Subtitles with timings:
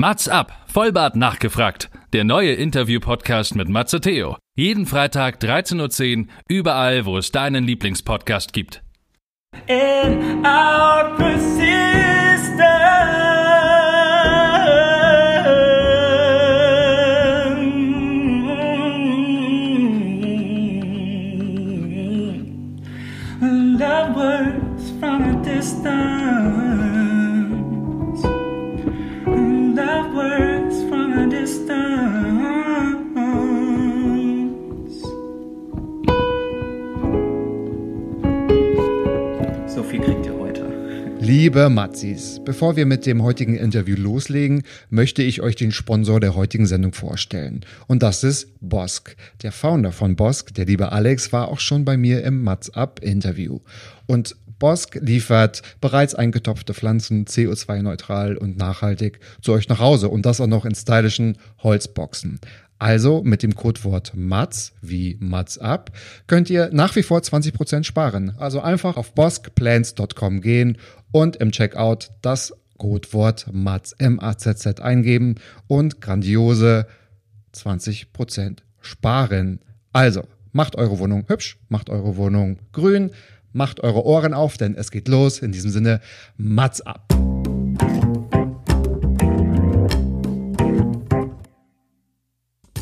[0.00, 1.90] Mats ab, Vollbart nachgefragt.
[2.12, 4.36] Der neue Interview-Podcast mit Matze Theo.
[4.56, 8.84] Jeden Freitag 13.10 Uhr, überall, wo es deinen Lieblingspodcast gibt.
[9.66, 13.07] In our persistence,
[41.28, 46.34] Liebe Matzis, bevor wir mit dem heutigen Interview loslegen, möchte ich euch den Sponsor der
[46.34, 47.66] heutigen Sendung vorstellen.
[47.86, 49.14] Und das ist Bosk.
[49.42, 53.00] Der Founder von Bosk, der liebe Alex, war auch schon bei mir im Mats Up
[53.02, 53.60] Interview.
[54.06, 60.40] Und Bosk liefert bereits eingetopfte Pflanzen CO2-neutral und nachhaltig zu euch nach Hause und das
[60.40, 62.40] auch noch in stylischen Holzboxen.
[62.78, 65.90] Also mit dem Codewort MATS wie MATS up
[66.28, 68.34] könnt ihr nach wie vor 20% sparen.
[68.38, 70.78] Also einfach auf boskplants.com gehen
[71.12, 76.86] und im Checkout das Codewort MATS M-A-Z-Z eingeben und grandiose
[77.54, 79.60] 20% sparen.
[79.92, 83.10] Also macht eure Wohnung hübsch, macht eure Wohnung grün,
[83.52, 85.40] macht eure Ohren auf, denn es geht los.
[85.40, 86.00] In diesem Sinne,
[86.36, 87.06] MATS ab.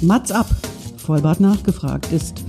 [0.03, 0.47] Mats ab,
[0.99, 2.45] Vollbart nachgefragt ist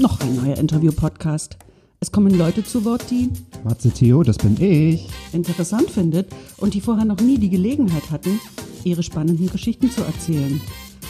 [0.00, 1.56] noch ein neuer Interview-Podcast.
[2.00, 3.30] Es kommen Leute zu Wort, die
[3.64, 5.08] Matze Theo, das bin ich.
[5.32, 6.28] interessant findet
[6.58, 8.38] und die vorher noch nie die Gelegenheit hatten,
[8.84, 10.60] ihre spannenden Geschichten zu erzählen.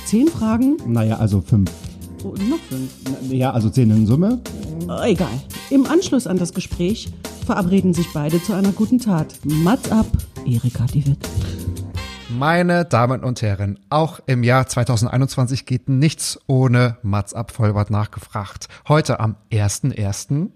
[0.06, 1.70] Zehn Fragen, Naja, also fünf.
[2.22, 2.90] oh, noch fünf.
[3.32, 4.40] Ja, also zehn in Summe.
[4.88, 5.28] Oh, egal.
[5.70, 7.08] Im Anschluss an das Gespräch
[7.44, 9.34] verabreden sich beide zu einer guten Tat.
[9.44, 10.06] Mats ab,
[10.46, 11.28] Erika die Witt.
[12.38, 18.68] Meine Damen und Herren, auch im Jahr 2021 geht nichts ohne Mats ab Vollbart nachgefragt.
[18.88, 20.48] Heute am 1.1.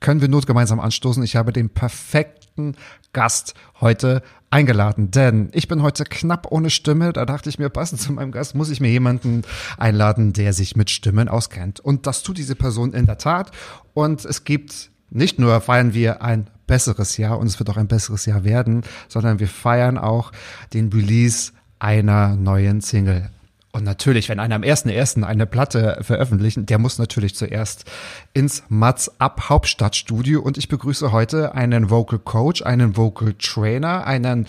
[0.00, 1.22] können wir not gemeinsam anstoßen.
[1.22, 2.76] Ich habe den perfekten
[3.12, 7.12] Gast heute eingeladen, denn ich bin heute knapp ohne Stimme.
[7.12, 9.42] Da dachte ich mir, passend zu meinem Gast muss ich mir jemanden
[9.78, 11.80] einladen, der sich mit Stimmen auskennt.
[11.80, 13.50] Und das tut diese Person in der Tat.
[13.94, 17.88] Und es gibt nicht nur feiern wir ein besseres Jahr und es wird auch ein
[17.88, 20.32] besseres Jahr werden, sondern wir feiern auch
[20.72, 23.30] den Release einer neuen Single.
[23.74, 25.24] Und natürlich, wenn einer am 1.1.
[25.24, 27.90] eine Platte veröffentlichen, der muss natürlich zuerst
[28.32, 34.46] ins Mats Up Hauptstadtstudio und ich begrüße heute einen Vocal Coach, einen Vocal Trainer, einen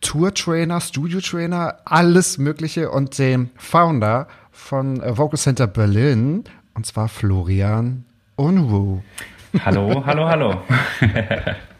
[0.00, 6.44] Tour Trainer, Studio Trainer, alles Mögliche und den Founder von Vocal Center Berlin
[6.74, 8.04] und zwar Florian
[8.36, 9.02] Unruh.
[9.64, 10.62] Hallo, hallo, hallo.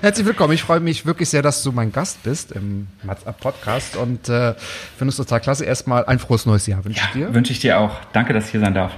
[0.00, 0.52] Herzlich willkommen.
[0.52, 4.28] Ich freue mich wirklich sehr, dass du mein Gast bist im Mats Up Podcast und
[4.28, 4.54] äh,
[4.96, 5.64] finde es total klasse.
[5.64, 7.34] Erstmal ein frohes neues Jahr wünsche ich dir.
[7.34, 7.96] Wünsche ich dir auch.
[8.12, 8.92] Danke, dass ich hier sein darf.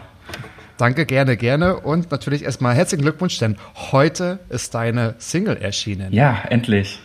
[0.76, 1.76] Danke, gerne, gerne.
[1.80, 3.56] Und natürlich erstmal herzlichen Glückwunsch, denn
[3.90, 6.12] heute ist deine Single erschienen.
[6.12, 7.00] Ja, endlich.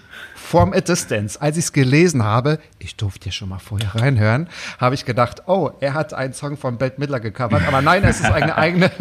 [0.54, 1.42] From a Distance.
[1.42, 4.48] Als ich es gelesen habe, ich durfte ja schon mal vorher reinhören,
[4.78, 7.64] habe ich gedacht, oh, er hat einen Song von Bette Midler gecovert.
[7.68, 8.92] Aber nein, es ist eine eigene,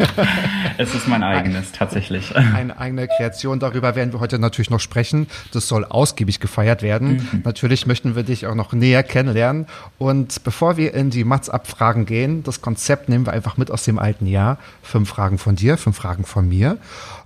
[0.79, 2.35] Es ist mein eigenes, tatsächlich.
[2.35, 3.59] eine eigene Kreation.
[3.59, 5.27] Darüber werden wir heute natürlich noch sprechen.
[5.51, 7.43] Das soll ausgiebig gefeiert werden.
[7.43, 9.67] Natürlich möchten wir dich auch noch näher kennenlernen.
[9.99, 13.99] Und bevor wir in die Mats-Abfragen gehen, das Konzept nehmen wir einfach mit aus dem
[13.99, 14.57] alten Jahr.
[14.81, 16.79] Fünf Fragen von dir, fünf Fragen von mir.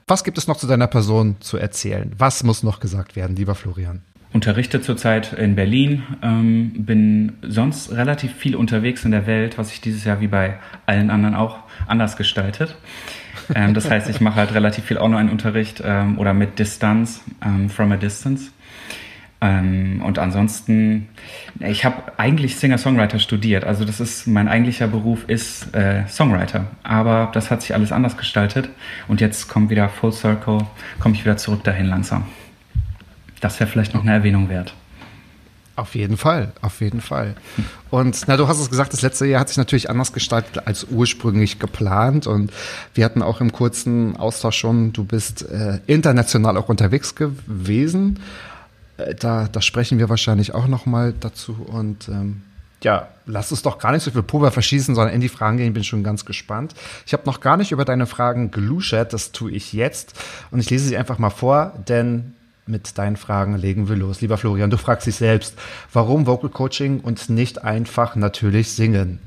[0.06, 2.12] Was gibt es noch zu deiner Person zu erzählen?
[2.18, 4.02] Was muss noch gesagt werden, lieber Florian?
[4.34, 9.82] Unterrichte zurzeit in Berlin, ähm, bin sonst relativ viel unterwegs in der Welt, was sich
[9.82, 10.56] dieses Jahr wie bei
[10.86, 12.76] allen anderen auch anders gestaltet.
[13.56, 17.92] Ähm, das heißt, ich mache halt relativ viel Online-Unterricht ähm, oder mit Distanz, ähm, from
[17.92, 18.52] a distance.
[19.40, 21.10] Ähm, und ansonsten,
[21.60, 23.64] ich habe eigentlich Singer-Songwriter studiert.
[23.64, 26.66] Also das ist, mein eigentlicher Beruf ist äh, Songwriter.
[26.84, 28.70] Aber das hat sich alles anders gestaltet.
[29.08, 30.60] Und jetzt kommt wieder Full Circle,
[31.00, 32.26] komme ich wieder zurück dahin langsam.
[33.40, 34.74] Das wäre vielleicht noch eine Erwähnung wert.
[35.78, 37.36] Auf jeden Fall, auf jeden Fall.
[37.92, 40.88] Und na, du hast es gesagt, das letzte Jahr hat sich natürlich anders gestaltet als
[40.90, 42.26] ursprünglich geplant.
[42.26, 42.52] Und
[42.96, 48.20] wir hatten auch im kurzen Austausch schon, du bist äh, international auch unterwegs gewesen.
[48.98, 51.54] Äh, da, da sprechen wir wahrscheinlich auch noch mal dazu.
[51.54, 52.42] Und ähm,
[52.82, 55.68] ja, lass uns doch gar nicht so viel Pulver verschießen, sondern in die Fragen gehen.
[55.68, 56.74] Ich bin schon ganz gespannt.
[57.06, 60.14] Ich habe noch gar nicht über deine Fragen geluschert, das tue ich jetzt.
[60.50, 62.34] Und ich lese sie einfach mal vor, denn
[62.68, 64.22] mit deinen Fragen legen wir los.
[64.22, 65.58] Lieber Florian, du fragst dich selbst,
[65.94, 69.20] warum Vocal Coaching und nicht einfach natürlich singen?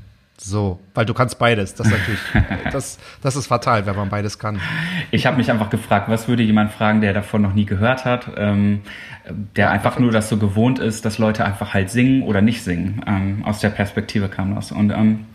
[0.43, 1.75] So, weil du kannst beides.
[1.75, 2.19] Das ist natürlich,
[2.71, 4.59] das, das ist fatal, wenn man beides kann.
[5.11, 8.27] Ich habe mich einfach gefragt, was würde jemand fragen, der davon noch nie gehört hat,
[8.37, 8.81] ähm,
[9.55, 13.03] der einfach nur das so gewohnt ist, dass Leute einfach halt singen oder nicht singen.
[13.05, 14.71] Ähm, aus der Perspektive kam das.
[14.71, 15.25] Und ähm,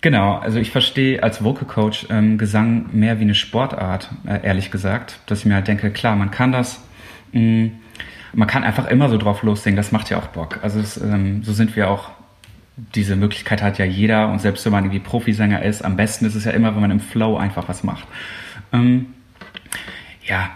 [0.00, 4.70] genau, also ich verstehe als Vocal Coach ähm, Gesang mehr wie eine Sportart, äh, ehrlich
[4.70, 6.82] gesagt, dass ich mir halt denke, klar, man kann das.
[7.32, 7.70] Mh,
[8.32, 10.60] man kann einfach immer so drauf lossingen, das macht ja auch Bock.
[10.62, 12.10] Also es, ähm, so sind wir auch
[12.94, 16.34] diese Möglichkeit hat ja jeder und selbst wenn man irgendwie Profisänger ist, am besten ist
[16.34, 18.06] es ja immer, wenn man im Flow einfach was macht.
[18.72, 19.06] Ähm,
[20.24, 20.50] ja,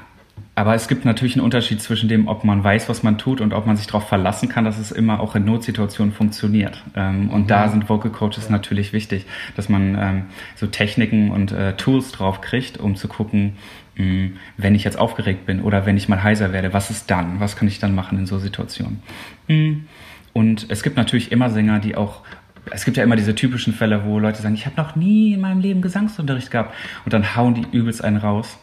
[0.56, 3.52] aber es gibt natürlich einen Unterschied zwischen dem, ob man weiß, was man tut und
[3.52, 6.82] ob man sich darauf verlassen kann, dass es immer auch in Notsituationen funktioniert.
[6.94, 7.46] Ähm, und mhm.
[7.48, 8.52] da sind Vocal Coaches ja.
[8.52, 10.22] natürlich wichtig, dass man ähm,
[10.54, 13.54] so Techniken und äh, Tools drauf kriegt, um zu gucken,
[13.96, 17.40] hm, wenn ich jetzt aufgeregt bin oder wenn ich mal heiser werde, was ist dann?
[17.40, 19.02] Was kann ich dann machen in so Situationen?
[19.48, 19.86] Mhm.
[20.32, 22.22] Und es gibt natürlich immer Sänger, die auch
[22.70, 25.40] es gibt ja immer diese typischen Fälle, wo Leute sagen, ich habe noch nie in
[25.40, 26.74] meinem Leben Gesangsunterricht gehabt
[27.04, 28.58] und dann hauen die übelst einen raus.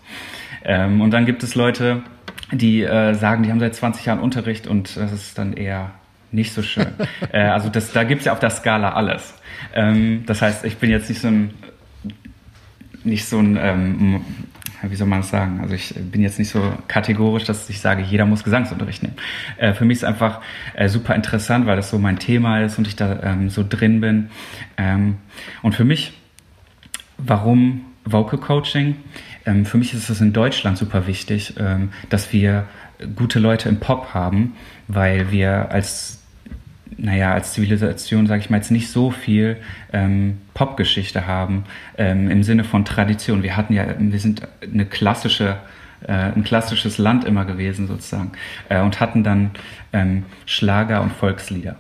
[0.64, 2.04] Ähm, und dann gibt es Leute,
[2.52, 5.92] die äh, sagen, die haben seit 20 Jahren Unterricht und das ist dann eher
[6.32, 6.88] nicht so schön.
[7.32, 9.34] äh, also das, da gibt es ja auf der Skala alles.
[9.74, 11.54] Ähm, das heißt, ich bin jetzt nicht so ein
[13.04, 14.22] nicht so ein ähm,
[14.84, 15.60] wie soll man das sagen?
[15.62, 19.16] Also ich bin jetzt nicht so kategorisch, dass ich sage, jeder muss Gesangsunterricht nehmen.
[19.58, 20.42] Äh, für mich ist einfach
[20.74, 24.02] äh, super interessant, weil das so mein Thema ist und ich da ähm, so drin
[24.02, 24.30] bin.
[24.78, 25.18] Ähm,
[25.62, 26.14] und für mich,
[27.18, 28.98] warum Vocal Coaching?
[29.46, 32.66] Ähm, für mich ist es in Deutschland super wichtig, ähm, dass wir
[33.16, 34.56] gute Leute im Pop haben,
[34.88, 36.22] weil wir als
[36.98, 39.58] naja, als Zivilisation, sage ich mal, jetzt nicht so viel
[39.92, 41.64] ähm, Popgeschichte haben
[41.98, 43.44] ähm, im Sinne von Tradition.
[43.44, 45.58] Wir hatten ja, wir sind eine klassische,
[46.08, 48.34] äh, ein klassisches Land immer gewesen sozusagen
[48.70, 49.52] äh, und hatten dann
[49.94, 51.78] ähm, Schlager und Volkslieder.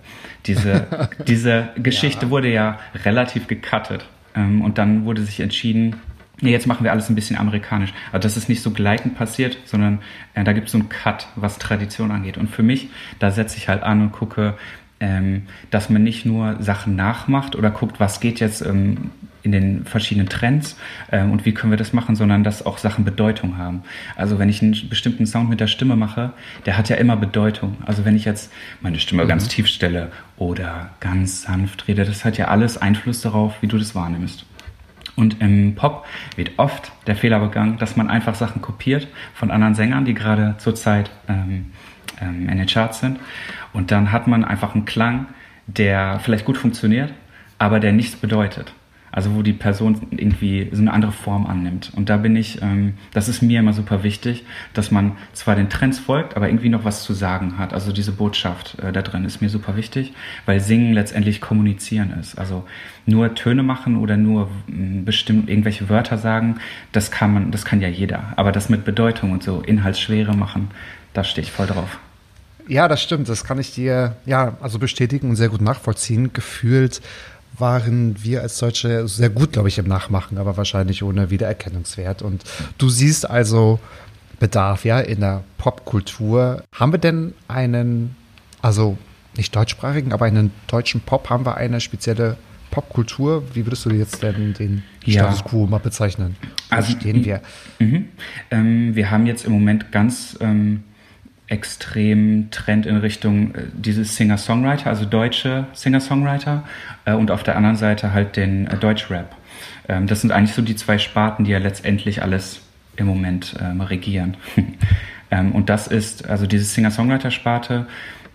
[0.47, 0.88] Diese,
[1.27, 2.29] diese Geschichte ja.
[2.31, 5.97] wurde ja relativ gecuttet ähm, und dann wurde sich entschieden,
[6.41, 7.93] nee, jetzt machen wir alles ein bisschen amerikanisch.
[8.11, 9.99] Also das ist nicht so gleitend passiert, sondern
[10.33, 12.38] äh, da gibt es so einen Cut, was Tradition angeht.
[12.38, 12.89] Und für mich,
[13.19, 14.55] da setze ich halt an und gucke,
[14.99, 19.11] ähm, dass man nicht nur Sachen nachmacht oder guckt, was geht jetzt ähm,
[19.43, 20.77] in den verschiedenen Trends
[21.11, 23.81] ähm, und wie können wir das machen, sondern dass auch Sachen Bedeutung haben.
[24.15, 26.33] Also wenn ich einen bestimmten Sound mit der Stimme mache,
[26.67, 27.77] der hat ja immer Bedeutung.
[27.85, 28.51] Also wenn ich jetzt
[28.81, 29.29] meine Stimme mhm.
[29.29, 33.79] ganz tief stelle oder ganz sanft rede, das hat ja alles Einfluss darauf, wie du
[33.79, 34.45] das wahrnimmst.
[35.15, 36.05] Und im Pop
[36.35, 40.55] wird oft der Fehler begangen, dass man einfach Sachen kopiert von anderen Sängern, die gerade
[40.57, 41.71] zurzeit ähm,
[42.21, 43.19] ähm, in den Charts sind.
[43.73, 45.27] Und dann hat man einfach einen Klang,
[45.67, 47.13] der vielleicht gut funktioniert,
[47.57, 48.73] aber der nichts bedeutet.
[49.11, 51.91] Also wo die Person irgendwie so eine andere Form annimmt.
[51.95, 55.69] Und da bin ich, ähm, das ist mir immer super wichtig, dass man zwar den
[55.69, 57.73] Trends folgt, aber irgendwie noch was zu sagen hat.
[57.73, 60.13] Also diese Botschaft äh, da drin ist mir super wichtig,
[60.45, 62.37] weil Singen letztendlich kommunizieren ist.
[62.37, 62.65] Also
[63.05, 66.59] nur Töne machen oder nur bestimmt irgendwelche Wörter sagen,
[66.91, 68.33] das kann man, das kann ja jeder.
[68.35, 70.69] Aber das mit Bedeutung und so Inhaltsschwere machen,
[71.13, 71.99] da stehe ich voll drauf.
[72.67, 73.27] Ja, das stimmt.
[73.27, 76.31] Das kann ich dir ja also bestätigen und sehr gut nachvollziehen.
[76.31, 77.01] Gefühlt
[77.61, 82.21] waren wir als Deutsche sehr gut, glaube ich, im Nachmachen, aber wahrscheinlich ohne Wiedererkennungswert.
[82.21, 82.43] Und
[82.77, 83.79] du siehst also
[84.39, 86.63] Bedarf ja in der Popkultur.
[86.75, 88.15] Haben wir denn einen,
[88.61, 88.97] also
[89.37, 92.37] nicht deutschsprachigen, aber einen deutschen Pop, haben wir eine spezielle
[92.71, 93.43] Popkultur?
[93.53, 95.45] Wie würdest du jetzt denn den Status ja.
[95.45, 96.35] quo mal bezeichnen?
[96.69, 97.41] Wo also, stehen wir?
[97.79, 100.83] Ähm, wir haben jetzt im Moment ganz ähm,
[101.51, 106.63] extrem Trend in Richtung äh, dieses Singer-Songwriter, also deutsche Singer-Songwriter
[107.05, 109.36] äh, und auf der anderen Seite halt den äh, Deutsch-Rap.
[109.89, 112.62] Ähm, das sind eigentlich so die zwei Sparten, die ja letztendlich alles
[112.96, 114.38] im Moment ähm, regieren.
[115.31, 117.86] ähm, und das ist, also diese Singer-Songwriter-Sparte,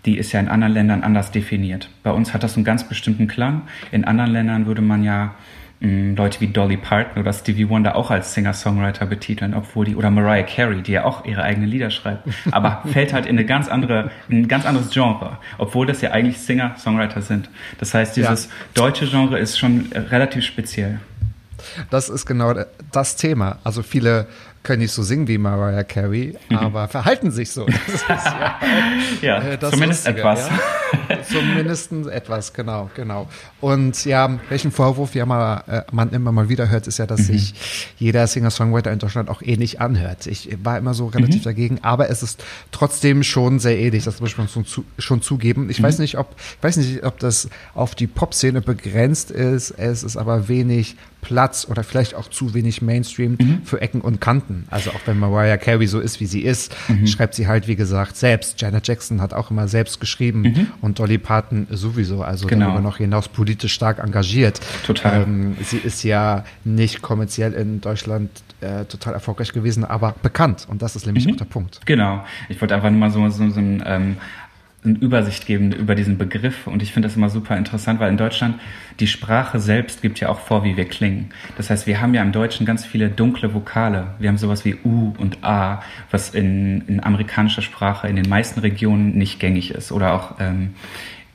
[0.05, 1.89] die ist ja in anderen Ländern anders definiert.
[2.03, 3.63] Bei uns hat das einen ganz bestimmten Klang.
[3.91, 5.33] In anderen Ländern würde man ja
[5.79, 10.43] Leute wie Dolly Parton oder Stevie Wonder auch als Singer-Songwriter betiteln, obwohl die, oder Mariah
[10.43, 14.09] Carey, die ja auch ihre eigenen Lieder schreibt, aber fällt halt in eine ganz andere,
[14.27, 17.49] in ein ganz anderes Genre, obwohl das ja eigentlich Singer-Songwriter sind.
[17.77, 18.51] Das heißt, dieses ja.
[18.73, 20.99] deutsche Genre ist schon relativ speziell.
[21.89, 22.53] Das ist genau
[22.91, 23.59] das Thema.
[23.63, 24.27] Also viele
[24.63, 26.57] können nicht so singen wie Mariah Carey, mhm.
[26.57, 27.65] aber verhalten sich so.
[27.87, 28.59] Das ist ja,
[29.21, 30.49] ja äh, zumindest Lustige, etwas.
[30.49, 30.59] Ja?
[31.31, 33.27] Zumindest etwas, genau, genau.
[33.61, 37.21] Und ja, welchen Vorwurf ja mal, äh, man immer mal wieder hört, ist ja, dass
[37.21, 37.23] mhm.
[37.23, 37.53] sich
[37.97, 40.27] jeder Singer-Songwriter in Deutschland auch ähnlich anhört.
[40.27, 41.45] Ich war immer so relativ mhm.
[41.45, 45.69] dagegen, aber es ist trotzdem schon sehr ähnlich, das muss man schon, zu, schon zugeben.
[45.69, 46.03] Ich weiß mhm.
[46.03, 50.95] nicht, ob, weiß nicht, ob das auf die Pop-Szene begrenzt ist, es ist aber wenig
[51.21, 53.61] Platz oder vielleicht auch zu wenig Mainstream Mhm.
[53.63, 54.65] für Ecken und Kanten.
[54.69, 57.07] Also auch wenn Mariah Carey so ist, wie sie ist, Mhm.
[57.07, 58.61] schreibt sie halt, wie gesagt, selbst.
[58.61, 62.21] Janet Jackson hat auch immer selbst geschrieben und Dolly Parton sowieso.
[62.23, 62.47] Also.
[62.47, 62.67] Genau.
[62.67, 64.59] darüber noch hinaus politisch stark engagiert.
[64.85, 65.23] Total.
[65.23, 68.29] Ähm, sie ist ja nicht kommerziell in Deutschland
[68.61, 70.65] äh, total erfolgreich gewesen, aber bekannt.
[70.69, 71.33] Und das ist nämlich Mhm.
[71.33, 71.79] auch der Punkt.
[71.85, 72.23] Genau.
[72.49, 74.17] Ich wollte einfach nur mal so, so, so ein, ähm,
[74.83, 78.17] eine Übersicht geben über diesen Begriff und ich finde das immer super interessant, weil in
[78.17, 78.59] Deutschland
[78.99, 81.29] die Sprache selbst gibt ja auch vor, wie wir klingen.
[81.57, 84.07] Das heißt, wir haben ja im Deutschen ganz viele dunkle Vokale.
[84.19, 85.81] Wir haben sowas wie U und A,
[86.11, 90.75] was in, in amerikanischer Sprache in den meisten Regionen nicht gängig ist oder auch ähm,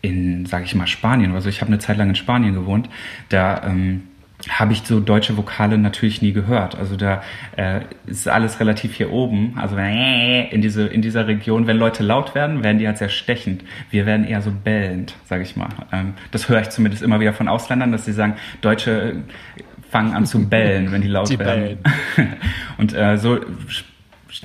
[0.02, 1.34] in, sage ich mal, Spanien.
[1.34, 2.88] Also ich habe eine Zeit lang in Spanien gewohnt,
[3.28, 4.02] da ähm,
[4.48, 6.76] habe ich so deutsche Vokale natürlich nie gehört.
[6.76, 7.22] Also da
[7.56, 9.54] äh, ist alles relativ hier oben.
[9.56, 13.62] Also in diese in dieser Region, wenn Leute laut werden, werden die halt sehr stechend.
[13.90, 15.68] Wir werden eher so bellend, sage ich mal.
[15.92, 19.12] Ähm, das höre ich zumindest immer wieder von Ausländern, dass sie sagen, Deutsche
[19.56, 21.78] äh, fangen an zu bellen, wenn die laut Die werden.
[22.78, 23.38] Und äh, so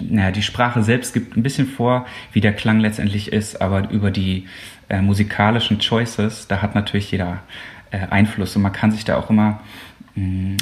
[0.02, 4.12] naja, die Sprache selbst gibt ein bisschen vor, wie der Klang letztendlich ist, aber über
[4.12, 4.46] die
[4.90, 7.40] äh, musikalischen Choices, da hat natürlich jeder
[7.92, 9.62] äh, Einfluss und man kann sich da auch immer,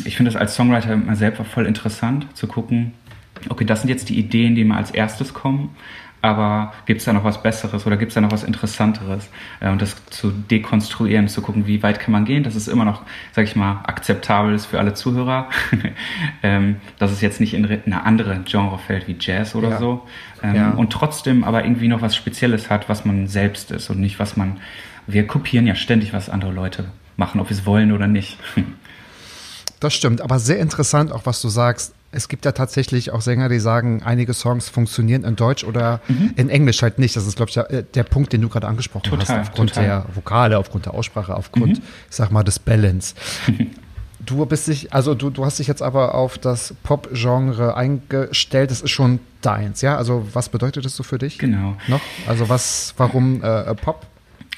[0.06, 2.94] ich finde das als Songwriter immer selber voll interessant zu gucken,
[3.50, 5.70] okay, das sind jetzt die Ideen, die mir als erstes kommen,
[6.22, 9.30] aber gibt es da noch was Besseres oder gibt es da noch was Interessanteres?
[9.60, 12.84] Äh, und das zu dekonstruieren, zu gucken, wie weit kann man gehen, dass es immer
[12.84, 15.50] noch, sag ich mal, akzeptabel ist für alle Zuhörer,
[16.44, 19.78] ähm, dass es jetzt nicht in eine andere Genre fällt wie Jazz oder Ja.
[19.78, 20.08] so
[20.42, 20.70] ähm, Ja.
[20.72, 24.36] und trotzdem aber irgendwie noch was Spezielles hat, was man selbst ist und nicht was
[24.36, 24.58] man,
[25.08, 26.86] wir kopieren ja ständig, was andere Leute
[27.18, 28.38] machen, ob wir es wollen oder nicht.
[29.80, 31.94] Das stimmt, aber sehr interessant auch, was du sagst.
[32.12, 36.00] Es gibt ja tatsächlich auch Sänger, die sagen, einige Songs funktionieren in Deutsch oder
[36.38, 37.16] in Englisch halt nicht.
[37.18, 39.50] Das ist, glaube ich, der, der Punkt, den du gerade angesprochen Total, hast.
[39.50, 39.84] Aufgrund total.
[39.84, 43.16] der Vokale, aufgrund der Aussprache, aufgrund, ich sag mal, des Balance.
[44.26, 48.72] Du bist dich, also du, du hast dich jetzt aber auf das Pop-Genre eingestellt.
[48.72, 49.98] Das ist schon deins, ja?
[49.98, 51.38] Also was bedeutet das so für dich?
[51.38, 51.76] Genau.
[51.88, 52.02] Noch?
[52.28, 54.08] Also was, warum äh, Pop?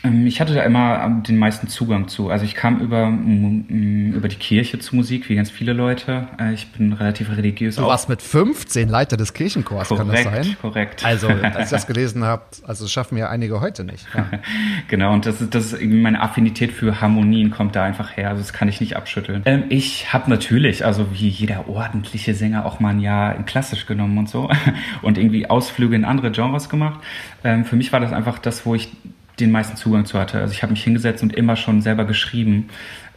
[0.08, 2.30] Ähm, Ich hatte da immer ähm, den meisten Zugang zu.
[2.30, 6.28] Also ich kam über, mm, über die Kirche zu Musik, wie ganz viele Leute.
[6.40, 7.76] Äh, Ich bin relativ religiös.
[7.76, 7.90] Du auch.
[7.90, 10.56] warst mit 15 Leiter des Kirchenchors, kann das korrekt, sein?
[10.62, 11.06] korrekt.
[11.06, 14.06] Also, als ich das gelesen habe, also das schaffen ja einige heute nicht.
[14.16, 14.26] Ja.
[14.88, 18.30] Genau, und das ist, das ist irgendwie meine Affinität für Harmonien kommt da einfach her.
[18.30, 19.42] Also das kann ich nicht abschütteln.
[19.46, 23.86] Ähm, ich habe natürlich, also wie jeder ordentliche Sänger, auch mal ein Jahr in klassisch
[23.86, 24.50] genommen und so
[25.02, 27.00] und irgendwie Ausflüge in andere Genres gemacht.
[27.44, 28.90] Ähm, für mich war das einfach das, wo ich
[29.40, 30.40] den meisten Zugang zu hatte.
[30.40, 32.70] Also ich habe mich hingesetzt und immer schon selber geschrieben.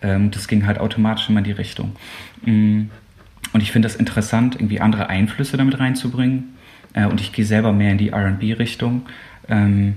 [0.03, 1.97] Ähm, das ging halt automatisch immer in die Richtung.
[2.45, 2.83] Mm.
[3.53, 6.57] Und ich finde das interessant, irgendwie andere Einflüsse damit reinzubringen.
[6.93, 9.07] Äh, und ich gehe selber mehr in die RB-Richtung.
[9.49, 9.97] Ähm,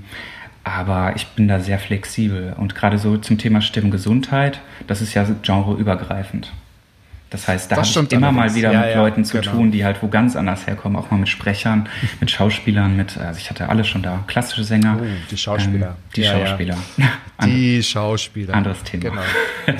[0.64, 2.54] aber ich bin da sehr flexibel.
[2.58, 6.54] Und gerade so zum Thema Stimmgesundheit, das ist ja genreübergreifend.
[7.34, 8.36] Das heißt, da habe ich immer allerdings.
[8.36, 9.52] mal wieder Ja, mit ja, Leuten zu genau.
[9.54, 13.40] tun, die halt wo ganz anders herkommen, auch mal mit Sprechern, mit Schauspielern, mit, also
[13.40, 15.00] ich hatte alles schon da, klassische Sänger.
[15.02, 15.88] Oh, die Schauspieler.
[15.88, 16.32] Ähm, die Ja.
[16.32, 16.78] Schauspieler.
[17.44, 18.54] Die Schauspieler.
[18.54, 19.10] Anderes Thema.
[19.10, 19.22] Genau.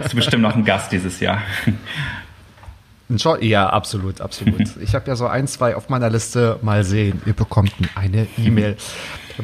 [0.00, 1.40] Hast du bestimmt noch einen Gast dieses Jahr.
[3.40, 4.76] Ja, absolut, absolut.
[4.80, 6.58] Ich habe ja so ein, zwei auf meiner Liste.
[6.62, 8.76] Mal sehen, ihr bekommt eine E-Mail.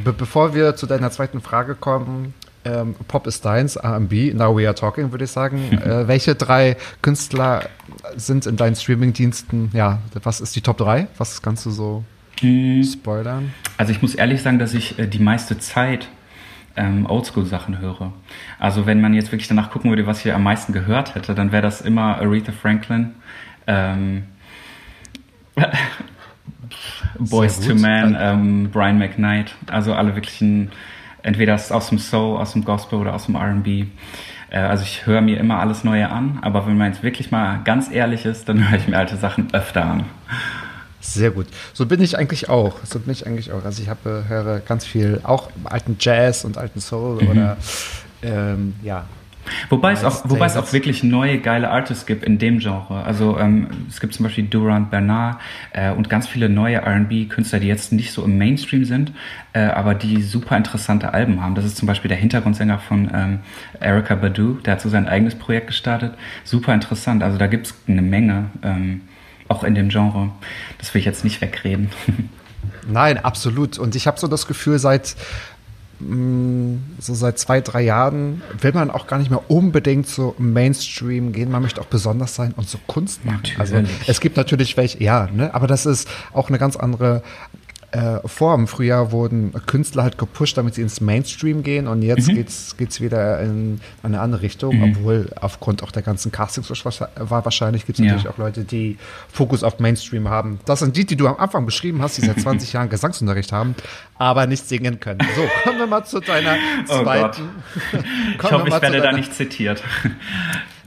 [0.04, 2.35] Be bevor wir zu deiner zweiten Frage kommen,
[2.69, 5.73] ähm, Pop ist deins, R&B, Now We Are Talking, würde ich sagen.
[5.85, 7.69] äh, welche drei Künstler
[8.17, 9.71] sind in deinen Streamingdiensten?
[9.73, 11.09] Ja, was ist die Top 3?
[11.17, 12.05] Was kannst du so
[12.41, 13.53] spoilern?
[13.77, 16.09] Also ich muss ehrlich sagen, dass ich äh, die meiste Zeit
[16.77, 18.13] ähm, Oldschool-Sachen höre.
[18.59, 21.51] Also wenn man jetzt wirklich danach gucken würde, was ich am meisten gehört hätte, dann
[21.53, 23.15] wäre das immer Aretha Franklin,
[23.67, 24.25] ähm,
[27.19, 27.75] Boys to.
[27.75, 30.71] Man, ähm, Brian McKnight, also alle wirklichen,
[31.23, 33.87] entweder aus dem Soul, aus dem Gospel oder aus dem R&B.
[34.51, 37.61] Äh, Also ich höre mir immer alles Neue an, aber wenn man jetzt wirklich mal
[37.65, 40.05] ganz ehrlich ist, dann höre ich mir alte Sachen öfter an.
[41.01, 41.47] Sehr gut.
[41.75, 42.75] So bin ich eigentlich auch.
[42.85, 43.65] So bin ich eigentlich auch.
[43.65, 47.29] Also ich habe, höre ganz viel, auch alten Jazz und alten Soul Mhm.
[47.31, 47.57] oder
[48.23, 49.05] ähm, ja.
[49.69, 53.05] Wobei es, auch, wobei es auch wirklich neue, geile Artists gibt in dem Genre.
[53.05, 55.38] Also ähm, es gibt zum Beispiel Durand Bernard
[55.73, 59.12] äh, und ganz viele neue R&B-Künstler, die jetzt nicht so im Mainstream sind,
[59.52, 61.55] äh, aber die super interessante Alben haben.
[61.55, 63.38] Das ist zum Beispiel der Hintergrundsänger von ähm,
[63.81, 66.14] Erika Badu, der hat so sein eigenes Projekt gestartet.
[66.45, 67.23] Super interessant.
[67.23, 69.02] Also da gibt es eine Menge, ähm,
[69.49, 70.31] auch in dem Genre.
[70.78, 71.90] Das will ich jetzt nicht wegreden.
[72.87, 73.78] Nein, absolut.
[73.78, 75.17] Und ich habe so das Gefühl, seit
[76.00, 81.50] so seit zwei, drei Jahren will man auch gar nicht mehr unbedingt so Mainstream gehen.
[81.50, 83.43] Man möchte auch besonders sein und so Kunst machen.
[83.59, 84.09] Also Natürlich.
[84.09, 87.23] es gibt natürlich welche, ja, ne, aber das ist auch eine ganz andere
[87.92, 92.28] äh, vor im Frühjahr wurden Künstler halt gepusht, damit sie ins Mainstream gehen und jetzt
[92.28, 92.35] Mhm.
[92.35, 96.68] geht's geht's wieder in eine andere Richtung, obwohl aufgrund auch der ganzen Castings
[97.16, 98.07] war wahrscheinlich gibt's Ja.
[98.07, 98.99] natürlich auch Leute, die
[99.33, 100.61] Fokus auf Mainstream haben.
[100.66, 103.75] Das sind die, die du am Anfang beschrieben hast, die seit 20 Jahren Gesangsunterricht haben,
[104.18, 105.21] aber nicht singen können.
[105.35, 106.57] So, kommen wir mal zu deiner
[106.90, 107.42] Oh zweiten.
[108.33, 109.83] Ich Kommen wir hoffe, ich werde da nicht zitiert.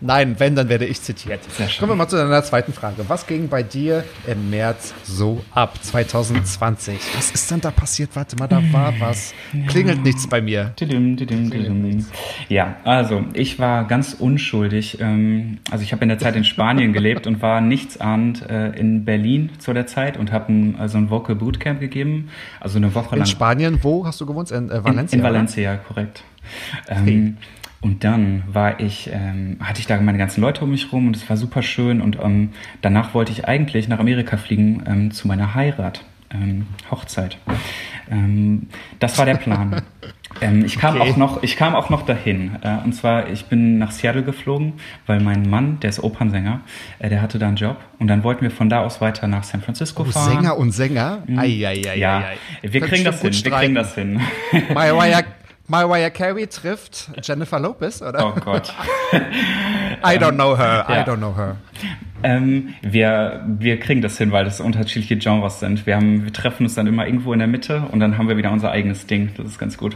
[0.04, 1.42] Nein, wenn, dann werde ich zitiert.
[1.80, 3.06] Kommen wir mal zu deiner zweiten Frage.
[3.08, 6.98] Was ging bei dir im März so ab 2020?
[7.16, 8.10] Was ist denn da passiert?
[8.16, 9.34] Warte mal, da war was.
[9.68, 10.74] Klingelt nichts bei mir.
[12.50, 15.00] Ja, also ich war ganz unschuldig.
[15.00, 19.06] ähm, Also ich habe in der Zeit in Spanien gelebt und war nichtsahnend äh, in
[19.06, 22.30] Berlin zu der Zeit und habe also ein Vocal Bootcamp gegeben.
[22.60, 23.28] Also eine Woche In lang.
[23.28, 24.50] Spanien, wo hast du gewohnt?
[24.50, 25.16] In äh, Valencia?
[25.16, 25.34] In, in oder?
[25.36, 26.24] Valencia, korrekt.
[26.90, 27.38] Ähm,
[27.82, 31.16] und dann war ich, ähm, hatte ich da meine ganzen Leute um mich rum und
[31.16, 32.00] es war super schön.
[32.02, 32.50] Und ähm,
[32.82, 37.38] danach wollte ich eigentlich nach Amerika fliegen ähm, zu meiner Heirat, ähm, Hochzeit.
[38.10, 38.68] Ähm,
[39.00, 39.82] das war der Plan.
[40.42, 41.10] ähm, ich kam Okay.
[41.12, 42.52] auch noch, ich kam auch noch dahin.
[42.62, 44.74] Äh, und zwar, ich bin nach Seattle geflogen,
[45.08, 46.62] weil mein Mann, der ist Opernsänger,
[47.00, 47.78] äh, der hatte da einen Job.
[47.98, 50.36] Und dann wollten wir von da aus weiter nach San Francisco Oh, fahren.
[50.38, 51.24] Sänger und Sänger?
[51.36, 52.24] Ei, ei, ei, ja, ei,
[52.64, 52.72] ei.
[52.72, 53.34] wir Könnt kriegen das hin.
[53.44, 54.22] Wir kriegen das hin.
[54.74, 55.24] Mariah,
[55.72, 58.28] Mariah Carey trifft Jennifer Lopez, oder?
[58.28, 58.74] Oh Gott.
[60.06, 61.04] I don't know her, I Ja.
[61.04, 61.56] don't know her.
[62.24, 65.86] Ähm, wir, wir kriegen das hin, weil das unterschiedliche Genres sind.
[65.86, 68.36] Wir, haben, wir treffen uns dann immer irgendwo in der Mitte und dann haben wir
[68.36, 69.30] wieder unser eigenes Ding.
[69.38, 69.96] Das ist ganz gut.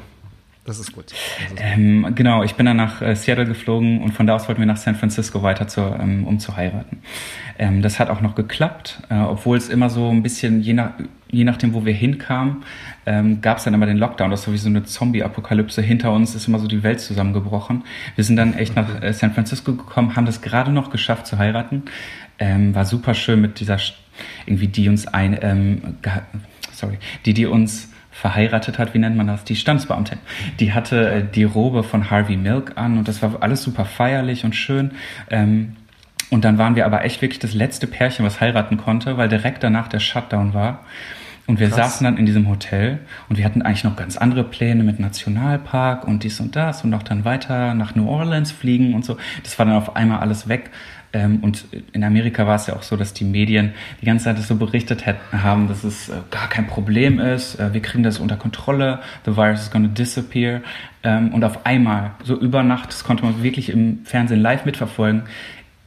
[0.63, 1.11] Das ist gut.
[1.11, 4.47] Das ist Ähm, genau, ich bin dann nach äh, Seattle geflogen und von da aus
[4.47, 7.01] wollten wir nach San Francisco weiter, zur, ähm, um zu heiraten.
[7.57, 10.91] Ähm, das hat auch noch geklappt, äh, obwohl es immer so ein bisschen, je, nach,
[11.31, 12.63] je nachdem, wo wir hinkamen,
[13.05, 14.31] ähm, gab es dann immer den Lockdown.
[14.31, 15.81] Das so wie so eine Zombie-Apokalypse.
[15.81, 17.83] Hinter uns ist immer so die Welt zusammengebrochen.
[18.15, 21.37] Wir sind dann echt nach äh, San Francisco gekommen, haben das gerade noch geschafft zu
[21.37, 21.83] heiraten.
[22.39, 23.77] Ähm, war super schön mit dieser,
[24.45, 25.81] irgendwie die uns ein, ähm,
[26.73, 29.43] sorry, die, die uns verheiratet hat, wie nennt man das?
[29.43, 30.19] Die Standesbeamtin.
[30.59, 34.45] Die hatte äh, die Robe von Harvey Milk an und das war alles super feierlich
[34.45, 34.91] und schön.
[35.29, 35.75] Ähm,
[36.31, 39.63] und dann waren wir aber echt wirklich das letzte Pärchen, was heiraten konnte, weil direkt
[39.63, 40.79] danach der Shutdown war.
[41.47, 41.77] Und wir Krass.
[41.77, 42.97] saßen dann in diesem Hotel
[43.29, 46.91] und wir hatten eigentlich noch ganz andere Pläne mit Nationalpark und dies und das und
[46.95, 49.15] auch dann weiter nach New Orleans fliegen und so.
[49.43, 50.71] Das war dann auf einmal alles weg.
[51.13, 54.39] Ähm, Und in Amerika war es ja auch so, dass die Medien die ganze Zeit
[54.39, 57.59] so berichtet haben, dass es äh, gar kein Problem ist.
[57.59, 58.99] Äh, Wir kriegen das unter Kontrolle.
[59.25, 60.61] The virus is gonna disappear.
[61.03, 65.23] Ähm, Und auf einmal, so über Nacht, das konnte man wirklich im Fernsehen live mitverfolgen,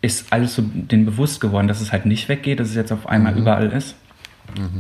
[0.01, 3.09] ist alles so denen bewusst geworden, dass es halt nicht weggeht, dass es jetzt auf
[3.09, 3.97] einmal überall ist.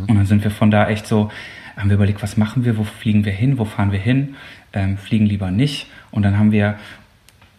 [0.07, 1.31] Und dann sind wir von da echt so,
[1.77, 4.37] haben wir überlegt, was machen wir, wo fliegen wir hin, wo fahren wir hin,
[4.73, 5.87] ähm, fliegen lieber nicht.
[6.11, 6.77] Und dann haben wir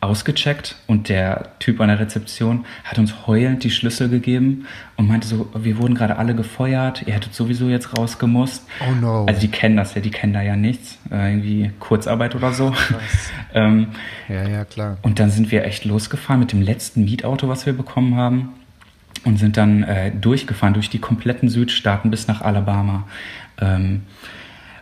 [0.01, 5.27] ausgecheckt und der Typ an der Rezeption hat uns heulend die Schlüssel gegeben und meinte
[5.27, 8.65] so, wir wurden gerade alle gefeuert, ihr hättet sowieso jetzt rausgemusst.
[8.87, 9.25] Oh no.
[9.25, 12.73] Also die kennen das ja, die kennen da ja nichts, äh, irgendwie Kurzarbeit oder so.
[13.53, 13.87] ähm,
[14.29, 14.97] Ja, ja, klar.
[15.01, 18.49] und dann sind wir echt losgefahren mit dem letzten Mietauto, was wir bekommen haben.
[19.25, 23.05] Und sind dann äh, durchgefahren durch die kompletten Südstaaten bis nach Alabama.
[23.59, 24.03] Ähm,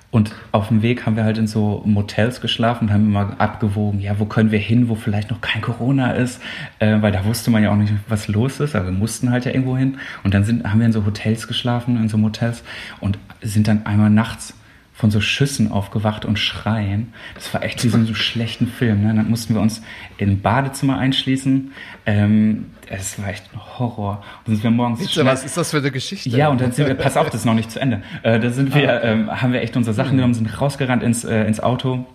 [0.09, 3.99] und auf dem Weg haben wir halt in so Motels geschlafen und haben immer abgewogen,
[3.99, 6.41] ja, wo können wir hin, wo vielleicht noch kein Corona ist,
[6.79, 9.43] äh, weil da wusste man ja auch nicht, was los ist, aber wir mussten halt
[9.45, 9.97] ja irgendwo hin.
[10.23, 12.63] Und dann sind, haben wir in so Hotels geschlafen, in so Motels
[13.01, 14.56] und sind dann einmal nachts
[14.97, 17.13] von so Schüssen aufgewacht und schreien.
[17.35, 19.03] Das war echt wie so ein so schlechten Film.
[19.03, 19.13] Ne?
[19.13, 19.83] Dann mussten wir uns
[20.17, 21.71] im Badezimmer einschließen.
[22.07, 24.23] Ähm, es war echt ein Horror.
[24.45, 26.29] Und sind wir morgens schnell- was ist das für eine Geschichte?
[26.29, 28.01] ja, und dann sind wir, pass auf, das ist noch nicht zu Ende.
[28.23, 31.43] Äh, da sind wir, ähm, haben wir echt unsere Sachen genommen, sind rausgerannt ins, äh,
[31.45, 32.05] ins Auto,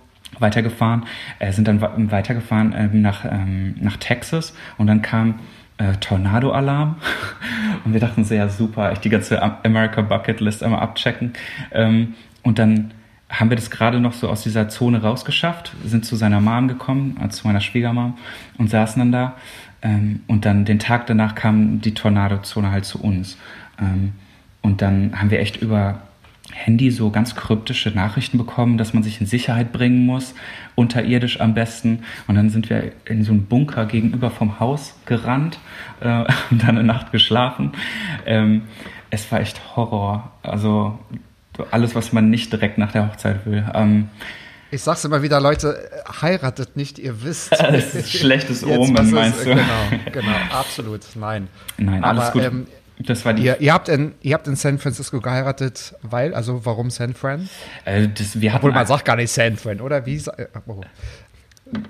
[0.40, 1.04] weitergefahren,
[1.38, 5.38] äh, sind dann weitergefahren ähm, nach, ähm, nach Texas und dann kam
[5.78, 6.96] äh, Tornado-Alarm
[7.84, 11.34] und wir dachten so, ja super, echt die ganze Am- America Bucket List einmal abchecken.
[11.70, 12.92] Ähm, und dann
[13.32, 17.16] haben wir das gerade noch so aus dieser Zone rausgeschafft, sind zu seiner Mom gekommen,
[17.18, 18.18] also zu meiner Schwiegermam
[18.58, 19.36] und saßen dann da.
[19.80, 23.38] Ähm, und dann den Tag danach kam die Tornadozone halt zu uns.
[23.80, 24.12] Ähm,
[24.60, 26.02] und dann haben wir echt über
[26.52, 30.34] Handy so ganz kryptische Nachrichten bekommen, dass man sich in Sicherheit bringen muss,
[30.74, 32.00] unterirdisch am besten.
[32.26, 35.58] Und dann sind wir in so einen Bunker gegenüber vom Haus gerannt
[36.00, 37.72] äh, und dann eine Nacht geschlafen.
[38.26, 38.62] Ähm,
[39.10, 40.32] es war echt Horror.
[40.42, 41.16] Also so
[41.70, 43.64] alles, was man nicht direkt nach der Hochzeit will.
[43.74, 44.08] Ähm,
[44.70, 45.90] Ich sag's immer wieder, Leute,
[46.22, 47.52] heiratet nicht, ihr wisst.
[47.58, 49.50] Das ist schlechtes Jetzt, Omen, meinst du?
[49.50, 49.62] Genau,
[50.12, 51.48] genau, absolut, nein.
[51.76, 52.42] nein, Aber, alles gut.
[52.44, 52.66] ähm,
[52.98, 53.42] das war die.
[53.42, 57.48] Ihr, ihr, habt in, ihr habt in San Francisco geheiratet, weil, also warum San Fran?
[57.84, 60.06] Äh, das, wir hatten Obwohl man sagt gar nicht San Fran, oder?
[60.06, 60.16] Wie?
[60.16, 60.80] äh, Oh.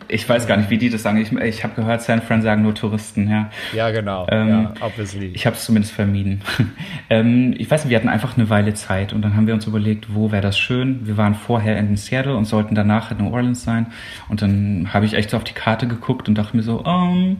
[0.08, 1.18] Ich weiß gar nicht, wie die das sagen.
[1.18, 3.50] Ich, ich habe gehört, San Fran sagen nur Touristen, ja.
[3.72, 4.26] Ja, genau.
[4.30, 5.32] Ähm, ja, obviously.
[5.34, 6.42] Ich habe es zumindest vermieden.
[7.10, 9.66] ähm, ich weiß nicht, wir hatten einfach eine Weile Zeit und dann haben wir uns
[9.66, 11.06] überlegt, wo wäre das schön.
[11.06, 13.86] Wir waren vorher in Seattle und sollten danach in New Orleans sein.
[14.28, 17.38] Und dann habe ich echt so auf die Karte geguckt und dachte mir so, um,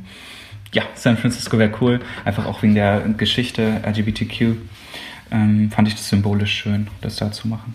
[0.72, 2.00] ja, San Francisco wäre cool.
[2.24, 4.56] Einfach auch wegen der Geschichte LGBTQ.
[5.30, 7.74] Ähm, fand ich das symbolisch schön, das da zu machen.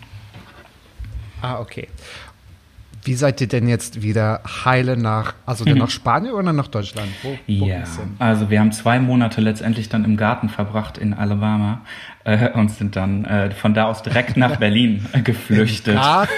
[1.42, 1.88] Ah, okay.
[3.08, 7.08] Wie seid ihr denn jetzt wieder heile nach, also denn nach Spanien oder nach Deutschland?
[7.24, 7.84] Wo, wo Ja,
[8.20, 11.84] also wir haben zwei Monate letztendlich dann im Garten verbracht in Alabama
[12.26, 15.96] äh, und sind dann äh, von da aus direkt nach Berlin äh, geflüchtet.
[15.96, 16.34] Garten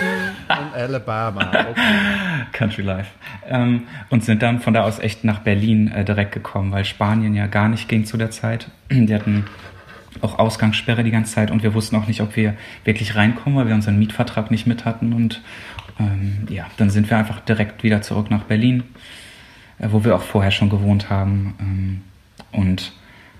[0.47, 1.49] in Alabama.
[1.49, 1.81] Okay.
[2.51, 3.09] Country Life.
[3.47, 7.33] Ähm, und sind dann von da aus echt nach Berlin äh, direkt gekommen, weil Spanien
[7.33, 8.67] ja gar nicht ging zu der Zeit.
[8.91, 9.45] Die hatten
[10.21, 12.53] auch Ausgangssperre die ganze Zeit und wir wussten auch nicht, ob wir
[12.83, 15.13] wirklich reinkommen, weil wir unseren Mietvertrag nicht mit hatten.
[15.13, 15.41] Und
[15.99, 18.83] ähm, ja, dann sind wir einfach direkt wieder zurück nach Berlin,
[19.79, 22.01] äh, wo wir auch vorher schon gewohnt haben ähm,
[22.51, 22.93] und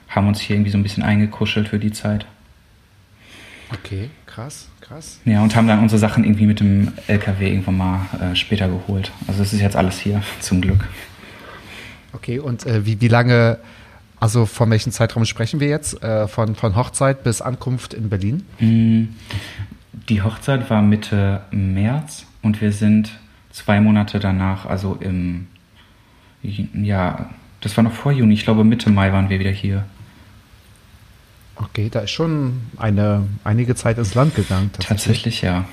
[0.10, 2.26] haben uns hier irgendwie so ein bisschen eingekuschelt für die Zeit.
[3.72, 5.19] Okay, krass, krass.
[5.26, 9.12] Ja, und haben dann unsere Sachen irgendwie mit dem LKW irgendwann mal äh, später geholt.
[9.28, 10.88] Also es ist jetzt alles hier, zum Glück.
[12.13, 13.60] Okay, und äh, wie, wie lange,
[14.19, 16.02] also von welchem Zeitraum sprechen wir jetzt?
[16.02, 18.43] Äh, von, von Hochzeit bis Ankunft in Berlin?
[18.60, 19.04] Mm,
[20.10, 23.12] Die Hochzeit war Mitte März und wir sind
[23.52, 25.48] zwei Monate danach, also im,
[26.41, 27.30] ja,
[27.62, 29.86] das war noch vor Juni, ich glaube Mitte Mai waren wir wieder hier.
[31.56, 34.72] Okay, da ist schon eine, einige Zeit ins Land gegangen.
[34.80, 35.65] Tatsächlich, ja.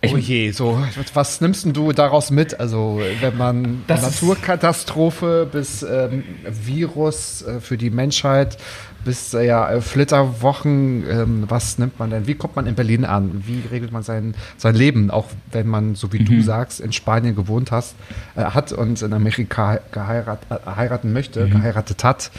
[0.00, 2.58] Ich- oh je, so, was nimmst du daraus mit?
[2.58, 8.56] Also, wenn man Naturkatastrophe bis ähm, Virus äh, für die Menschheit,
[9.04, 12.26] bis äh, ja, äh, Flitterwochen, ähm, was nimmt man denn?
[12.26, 13.42] Wie kommt man in Berlin an?
[13.46, 16.24] Wie regelt man sein, sein Leben, auch wenn man, so wie Mhm.
[16.26, 17.94] du sagst, in Spanien gewohnt hast,
[18.36, 21.50] äh, hat und in Amerika geheirat, äh, heiraten möchte, Mhm.
[21.50, 22.30] geheiratet hat?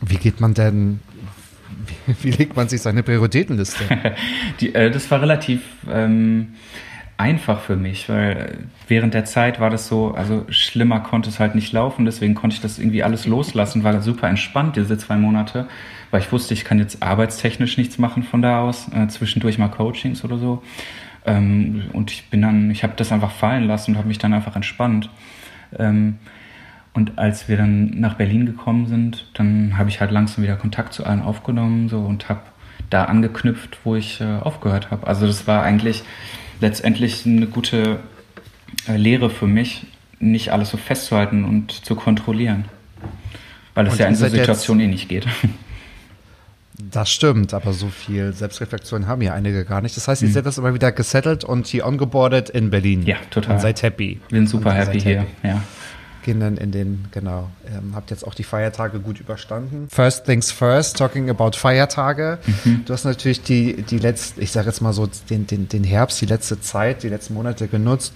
[0.00, 1.00] Wie geht man denn,
[2.06, 3.84] wie, wie legt man sich seine Prioritätenliste?
[4.60, 6.48] Die, äh, das war relativ ähm,
[7.18, 11.54] einfach für mich, weil während der Zeit war das so, also schlimmer konnte es halt
[11.54, 15.66] nicht laufen, deswegen konnte ich das irgendwie alles loslassen, war super entspannt diese zwei Monate,
[16.10, 19.68] weil ich wusste, ich kann jetzt arbeitstechnisch nichts machen von da aus, äh, zwischendurch mal
[19.68, 20.62] Coachings oder so.
[21.24, 24.34] Ähm, und ich bin dann, ich habe das einfach fallen lassen und habe mich dann
[24.34, 25.08] einfach entspannt.
[25.78, 26.18] Ähm,
[26.92, 30.92] und als wir dann nach Berlin gekommen sind, dann habe ich halt langsam wieder Kontakt
[30.92, 32.40] zu allen aufgenommen so und habe
[32.90, 35.06] da angeknüpft, wo ich äh, aufgehört habe.
[35.06, 36.04] Also das war eigentlich
[36.60, 38.00] letztendlich eine gute
[38.88, 39.86] äh, Lehre für mich,
[40.18, 42.66] nicht alles so festzuhalten und zu kontrollieren.
[43.74, 45.26] Weil es ja in so Situationen eh nicht geht.
[46.78, 49.96] Das stimmt, aber so viel Selbstreflexion haben ja einige gar nicht.
[49.96, 53.00] Das heißt, ihr seid das immer wieder gesettelt und hier ongeboardet in Berlin.
[53.00, 53.06] Mhm.
[53.06, 53.54] Ja, total.
[53.54, 54.20] Und seid happy.
[54.30, 55.26] Sind super happy seid hier.
[55.42, 55.62] Ja.
[56.26, 59.86] Gehen dann in den, genau, ähm, habt jetzt auch die Feiertage gut überstanden.
[59.88, 62.38] First things first, talking about Feiertage.
[62.64, 62.84] Mhm.
[62.84, 66.20] Du hast natürlich die, die letzte, ich sage jetzt mal so, den, den, den Herbst,
[66.20, 68.12] die letzte Zeit, die letzten Monate genutzt,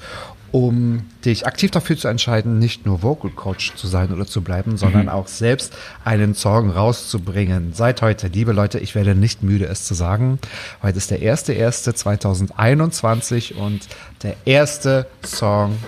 [0.50, 4.76] um dich aktiv dafür zu entscheiden, nicht nur Vocal Coach zu sein oder zu bleiben,
[4.76, 5.72] sondern auch selbst
[6.04, 7.74] einen Song rauszubringen.
[7.74, 10.40] Seit heute, liebe Leute, ich werde nicht müde, es zu sagen.
[10.82, 13.86] Heute ist der 1.1.2021 und
[14.24, 15.78] der erste Song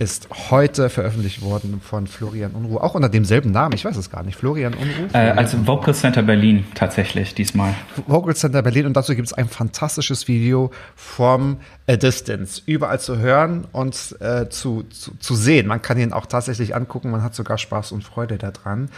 [0.00, 4.22] ist heute veröffentlicht worden von Florian Unruh, auch unter demselben Namen, ich weiß es gar
[4.22, 5.08] nicht, Florian Unruh.
[5.12, 7.74] Äh, als Vocal Center Berlin tatsächlich diesmal.
[8.06, 13.18] Vocal Center Berlin und dazu gibt es ein fantastisches Video from a distance, überall zu
[13.18, 15.66] hören und äh, zu, zu, zu sehen.
[15.66, 18.88] Man kann ihn auch tatsächlich angucken, man hat sogar Spaß und Freude daran.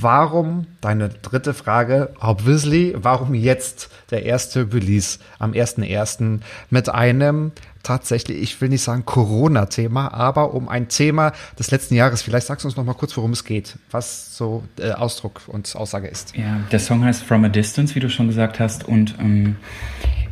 [0.00, 6.40] Warum, deine dritte Frage, obviously, warum jetzt der erste Release am 1.1.
[6.70, 12.22] mit einem tatsächlich, ich will nicht sagen Corona-Thema, aber um ein Thema des letzten Jahres.
[12.22, 15.74] Vielleicht sagst du uns noch mal kurz, worum es geht, was so äh, Ausdruck und
[15.74, 16.36] Aussage ist.
[16.36, 18.86] Ja, der Song heißt From a Distance, wie du schon gesagt hast.
[18.86, 19.56] Und ähm,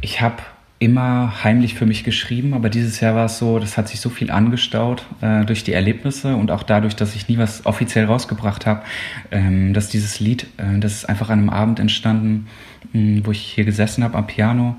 [0.00, 0.42] ich habe
[0.78, 4.10] immer heimlich für mich geschrieben, aber dieses Jahr war es so, das hat sich so
[4.10, 8.66] viel angestaut äh, durch die Erlebnisse und auch dadurch, dass ich nie was offiziell rausgebracht
[8.66, 8.82] habe,
[9.30, 12.48] ähm, dass dieses Lied, äh, das ist einfach an einem Abend entstanden,
[12.92, 14.76] mh, wo ich hier gesessen habe am Piano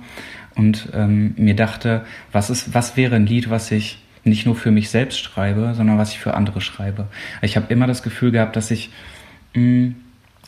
[0.58, 4.72] und ähm, mir dachte, was ist, was wäre ein Lied, was ich nicht nur für
[4.72, 7.08] mich selbst schreibe, sondern was ich für andere schreibe.
[7.42, 8.90] Ich habe immer das Gefühl gehabt, dass ich
[9.54, 9.96] mh, ein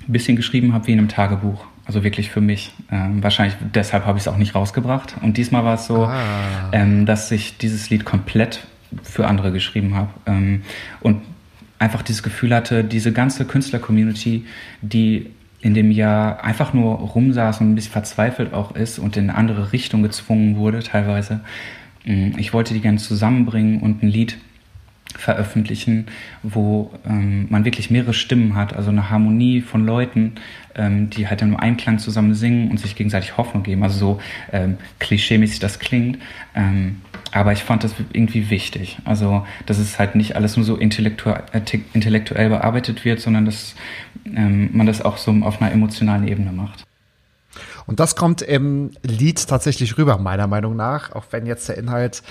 [0.08, 1.66] bisschen geschrieben habe wie in einem Tagebuch.
[1.86, 2.74] Also wirklich für mich.
[2.92, 5.16] Ähm, wahrscheinlich deshalb habe ich es auch nicht rausgebracht.
[5.22, 6.70] Und diesmal war es so, Ah.
[6.72, 8.68] ähm, dass ich dieses Lied komplett
[9.04, 10.10] für andere geschrieben habe.
[10.26, 10.62] Ähm,
[11.00, 11.22] und
[11.80, 14.46] einfach dieses Gefühl hatte, diese ganze Künstler-Community,
[14.82, 19.30] die in dem Jahr einfach nur rumsaß und ein bisschen verzweifelt auch ist und in
[19.30, 21.42] eine andere Richtung gezwungen wurde teilweise.
[22.06, 24.38] Mm, Ich wollte die gerne zusammenbringen und ein Lied
[25.18, 26.08] veröffentlichen,
[26.44, 30.36] wo ähm, man wirklich mehrere Stimmen hat, also eine Harmonie von Leuten,
[30.76, 33.84] ähm, die halt im Einklang zusammen singen und sich gegenseitig Hoffnung geben.
[33.84, 34.20] Also so
[34.52, 36.20] ähm, klischeemäßig das klingt.
[36.56, 38.98] Ähm, aber ich fand das irgendwie wichtig.
[39.06, 41.62] Also, dass es halt nicht alles nur so intellektuell, äh,
[41.94, 43.76] intellektuell bearbeitet wird, sondern dass
[44.26, 46.86] ähm, man das auch so auf einer emotionalen Ebene macht.
[47.86, 52.22] Und das kommt im Lied tatsächlich rüber, meiner Meinung nach, auch wenn jetzt der Inhalt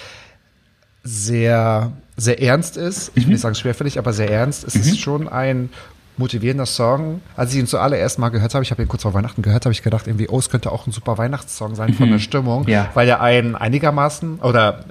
[1.03, 3.13] sehr, sehr ernst ist.
[3.15, 4.65] Ich will nicht sagen schwerfällig, aber sehr ernst.
[4.65, 5.71] Es ist schon ein
[6.17, 7.21] motivierender Song.
[7.37, 9.73] Als ich ihn zuallererst mal gehört habe, ich habe ihn kurz vor Weihnachten gehört, habe
[9.73, 12.91] ich gedacht, irgendwie, oh, es könnte auch ein super Weihnachtssong sein von der Stimmung, Ja.
[12.95, 14.85] weil er einen einigermaßen oder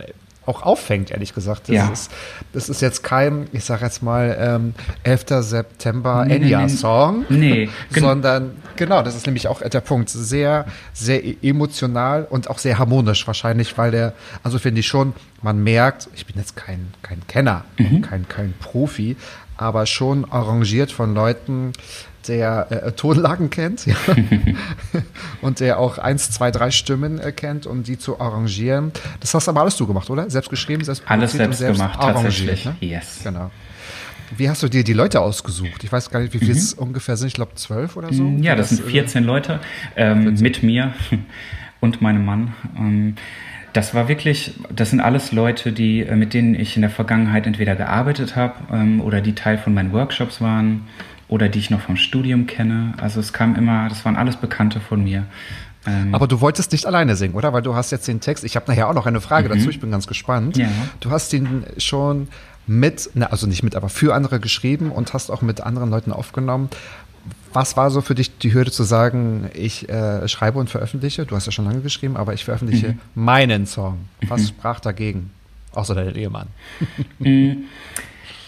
[0.47, 1.63] auch auffängt, ehrlich gesagt.
[1.69, 1.89] Das, Ja.
[1.89, 2.11] ist,
[2.53, 5.41] das ist jetzt kein, ich sage jetzt mal, ähm, 11.
[5.43, 6.53] September Nee, nee, nee.
[6.53, 10.09] Enya-Song, Nee, gen- sondern genau, das ist nämlich auch der Punkt.
[10.09, 15.13] Sehr, sehr e- emotional und auch sehr harmonisch wahrscheinlich, weil der, also finde ich schon,
[15.41, 18.01] man merkt, ich bin jetzt kein, kein Kenner, Mhm.
[18.01, 19.17] kein, kein Profi,
[19.57, 21.73] aber schon arrangiert von Leuten,
[22.27, 23.95] der äh, Tonlagen kennt ja.
[25.41, 28.91] und der auch eins, zwei, drei Stimmen äh, kennt, um die zu arrangieren.
[29.19, 30.29] Das hast aber alles du gemacht, oder?
[30.29, 32.65] Selbst geschrieben, selbst Alles und selbst gemacht, tatsächlich.
[32.65, 32.75] Ne?
[32.79, 33.21] Yes.
[33.23, 33.51] Genau.
[34.35, 35.83] Wie hast du dir die Leute ausgesucht?
[35.83, 37.27] Ich weiß gar nicht, wie viele es ungefähr sind.
[37.27, 38.23] Ich glaube zwölf oder so.
[38.23, 38.43] Mhm.
[38.43, 39.59] Ja, das sind äh, 14 Leute
[39.95, 40.93] ähm, mit mir
[41.79, 42.53] und meinem Mann.
[42.77, 43.15] Ähm,
[43.73, 47.45] das war wirklich, das sind alles Leute, die, äh, mit denen ich in der Vergangenheit
[47.45, 50.87] entweder gearbeitet habe ähm, oder die Teil von meinen Workshops waren
[51.29, 52.93] oder die ich noch vom Studium kenne.
[52.97, 55.25] Also es kam immer, das waren alles Bekannte von mir.
[55.85, 57.53] Ähm, Aber du wolltest nicht alleine singen, oder?
[57.53, 58.43] Weil du hast jetzt den Text.
[58.43, 59.69] Ich habe nachher auch noch eine Frage dazu.
[59.69, 60.55] Ich bin ganz gespannt.
[60.57, 60.61] Mhm.
[60.63, 60.69] Ja.
[60.99, 62.27] Du hast ihn schon
[62.65, 66.11] mit, na, also nicht mit, aber für andere geschrieben und hast auch mit anderen Leuten
[66.11, 66.69] aufgenommen.
[67.53, 71.25] Was war so für dich die Hürde zu sagen, ich äh, schreibe und veröffentliche?
[71.25, 72.99] Du hast ja schon lange geschrieben, aber ich veröffentliche Mhm.
[73.15, 73.99] meinen Song.
[74.27, 75.31] Was sprach dagegen?
[75.73, 76.47] Außer dein Ehemann.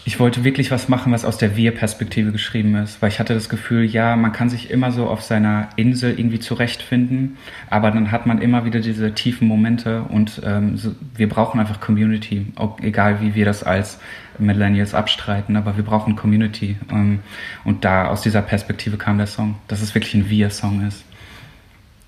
[0.09, 3.47] Ich wollte wirklich was machen, was aus der Wir-Perspektive geschrieben ist, weil ich hatte das
[3.47, 7.37] Gefühl, ja, man kann sich immer so auf seiner Insel irgendwie zurechtfinden,
[7.69, 11.79] aber dann hat man immer wieder diese tiefen Momente und ähm, so, wir brauchen einfach
[11.79, 13.99] Community, auch, egal wie wir das als
[14.39, 17.19] Millennials abstreiten, aber wir brauchen Community ähm,
[17.63, 21.05] und da aus dieser Perspektive kam der Song, dass es wirklich ein Wir-Song ist.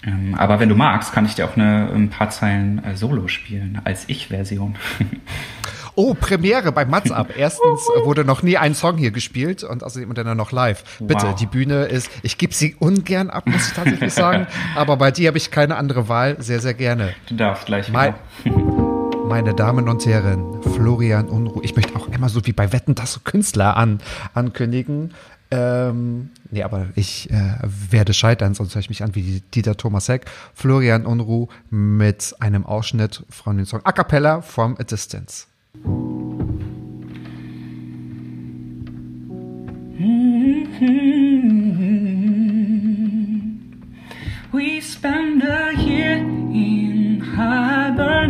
[0.06, 3.28] Ähm, aber wenn du magst, kann ich dir auch eine, ein paar Zeilen äh, Solo
[3.28, 4.76] spielen, als Ich-Version.
[5.96, 7.32] Oh, Premiere bei Mats ab.
[7.36, 10.84] Erstens wurde noch nie ein Song hier gespielt und außerdem dann noch live.
[11.02, 11.36] Bitte, Wow.
[11.36, 15.28] die Bühne ist, ich gebe sie ungern ab, muss ich tatsächlich sagen, aber bei dir
[15.28, 16.38] habe ich keine andere Wahl.
[16.40, 17.14] Sehr, sehr gerne.
[17.28, 18.16] Du darfst gleich wieder.
[19.28, 21.60] meine Damen und Herren, Florian Unruh.
[21.62, 24.00] Ich möchte auch immer so wie bei Wetten, das Künstler an,
[24.34, 25.14] ankündigen.
[25.52, 30.08] Ähm, nee, aber ich äh, werde scheitern, sonst höre ich mich an wie Dieter Thomas
[30.08, 30.26] Heck.
[30.54, 35.48] Florian Unruh mit einem Ausschnitt von dem Song A Cappella from a Distance.
[44.54, 48.22] We spend a year in hibernation,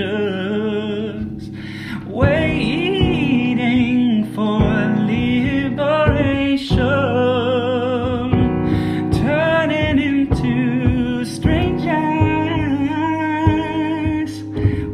[0.00, 1.50] dangers,
[2.06, 3.54] waiting
[4.34, 4.60] for
[5.04, 5.82] liberation,
[9.12, 11.92] turning into strangers.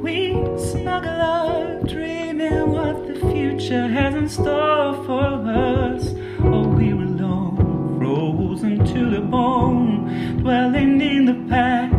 [0.03, 6.15] We snuggle up, dreaming what the future has in store for us.
[6.41, 11.96] Oh, we were alone, frozen to the bone, dwelling in the past.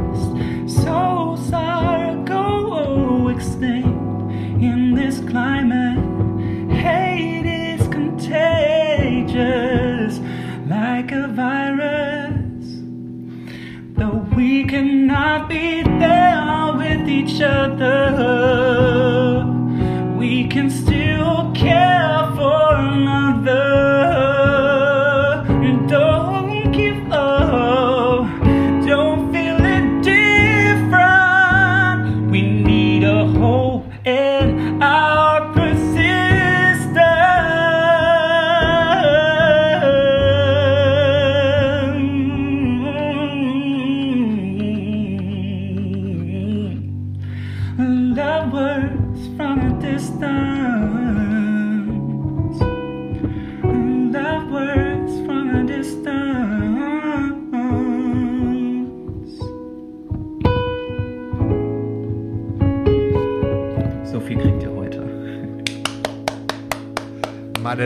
[17.38, 18.67] 下的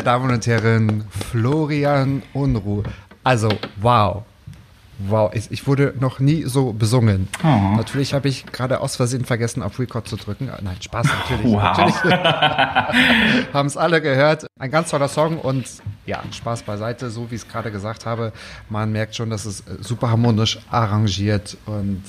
[0.02, 2.82] Meine Damen und Herren, Florian Unruh.
[3.24, 4.24] Also, wow.
[4.98, 7.28] Wow, ich, ich wurde noch nie so besungen.
[7.44, 7.76] Oh.
[7.78, 10.50] Natürlich habe ich gerade aus Versehen vergessen, auf Record zu drücken.
[10.50, 11.54] Ah, Nein, Spaß natürlich.
[11.54, 11.62] Wow.
[11.62, 12.16] natürlich.
[13.54, 14.48] Haben es alle gehört.
[14.58, 15.68] Ein ganz toller Song und
[16.08, 18.34] ja, Spaß beiseite, so wie ich es gerade gesagt habe.
[18.70, 21.58] Man merkt schon, dass es äh, super harmonisch arrangiert.
[21.68, 22.02] Und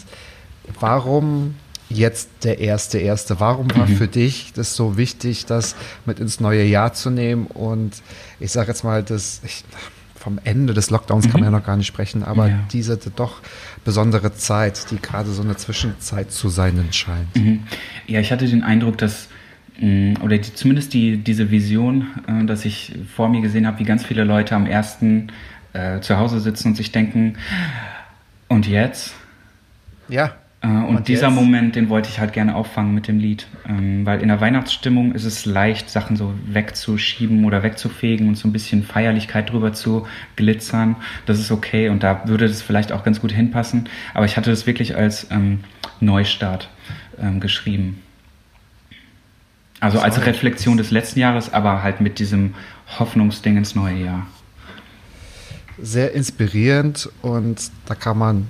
[0.81, 1.57] warum
[1.92, 3.40] jetzt der erste erste?
[3.40, 3.96] Warum war Mhm.
[3.96, 5.76] für dich das so wichtig, das
[6.07, 7.46] mit ins neue Jahr zu nehmen?
[7.46, 7.92] Und
[8.40, 9.64] ich sage jetzt mal, das ich,
[10.16, 12.50] vom Ende des Lockdowns kann man ja noch gar nicht sprechen, aber Mhm.
[12.50, 12.59] Ja.
[12.72, 13.40] diese doch
[13.85, 17.35] besondere Zeit, die gerade so eine Zwischenzeit zu sein scheint.
[17.37, 17.64] Mhm.
[18.07, 19.26] Ja, ich hatte den Eindruck, dass,
[19.81, 23.85] mh, oder die, zumindest die, diese Vision, äh, dass ich vor mir gesehen habe, wie
[23.85, 25.28] ganz viele Leute am ersten
[25.72, 27.37] äh, zu Hause sitzen und sich denken,
[28.48, 29.14] und jetzt?
[30.09, 30.33] Ja.
[30.62, 31.35] Äh, und, Und dieser jetzt?
[31.35, 33.46] Moment, den wollte ich halt gerne auffangen mit dem Lied.
[33.68, 38.48] Ähm, weil in der Weihnachtsstimmung ist es leicht, Sachen so wegzuschieben oder wegzufegen und so
[38.48, 40.96] ein bisschen Feierlichkeit drüber zu glitzern.
[41.27, 43.88] Das ist okay und da würde das vielleicht auch ganz gut hinpassen.
[44.14, 45.61] Aber ich hatte das wirklich als ähm,
[46.01, 46.70] Neustart
[47.20, 48.01] ähm, geschrieben.
[49.81, 50.25] Also als.
[50.25, 52.55] Reflexion des letzten Jahres, aber halt mit diesem
[53.01, 54.27] Hoffnungsding ins neue Jahr.
[55.81, 58.46] Sehr inspirierend und da kann man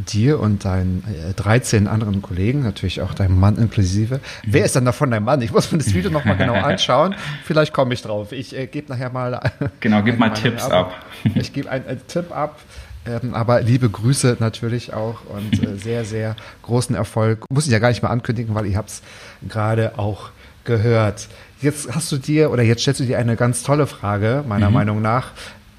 [0.00, 4.20] dir und deinen äh, 13 anderen Kollegen, natürlich auch deinem Mann inklusive.
[4.44, 5.42] Wer ist denn davon dein Mann?
[5.42, 7.14] Ich muss mir das Video nochmal genau anschauen.
[7.44, 8.32] Vielleicht komme ich drauf.
[8.32, 9.40] Ich äh, gebe nachher mal.
[9.80, 10.94] Genau, gib mal Tipps ab.
[11.34, 12.58] Ich gebe einen, einen Tipp ab.
[13.06, 17.44] Ähm, aber liebe Grüße natürlich auch und äh, sehr, sehr großen Erfolg.
[17.50, 19.02] Muss ich ja gar nicht mehr ankündigen, weil ihr habt es
[19.48, 20.30] gerade auch
[20.64, 21.28] gehört.
[21.62, 25.02] Jetzt hast du dir oder jetzt stellst du dir eine ganz tolle Frage, meiner Meinung
[25.02, 25.32] nach.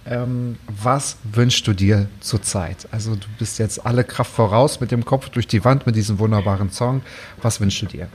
[0.05, 2.87] Ähm, was wünschst du dir zurzeit?
[2.91, 6.17] Also du bist jetzt alle Kraft voraus mit dem Kopf durch die Wand mit diesem
[6.19, 7.01] wunderbaren Song.
[7.41, 8.07] Was wünschst du dir?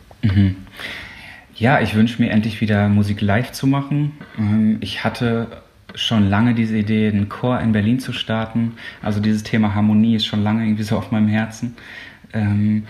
[1.55, 4.13] Ja, ich wünsche mir endlich wieder Musik live zu machen.
[4.39, 5.63] Ähm, Ich hatte
[5.95, 8.73] schon lange diese Idee, einen Chor in Berlin zu starten.
[9.03, 11.77] Also dieses Thema Harmonie ist schon lange irgendwie so auf meinem Herzen.
[12.33, 12.85] Ähm,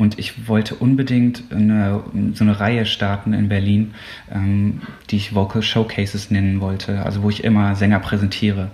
[0.00, 3.92] Und ich wollte unbedingt eine, so eine Reihe starten in Berlin,
[4.34, 8.70] ähm, die ich Vocal Showcases nennen wollte, also wo ich immer Sänger präsentiere.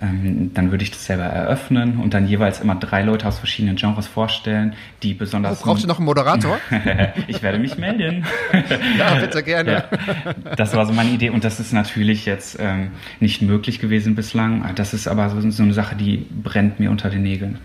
[0.00, 3.74] Ähm, dann würde ich das selber eröffnen und dann jeweils immer drei Leute aus verschiedenen
[3.74, 5.62] Genres vorstellen, die besonders.
[5.62, 6.58] Brauchst du noch einen Moderator?
[7.26, 8.24] ich werde mich melden.
[8.98, 9.72] ja, bitte gerne.
[9.72, 14.14] Ja, das war so meine Idee und das ist natürlich jetzt ähm, nicht möglich gewesen
[14.14, 14.64] bislang.
[14.76, 17.58] Das ist aber so, so eine Sache, die brennt mir unter den Nägeln.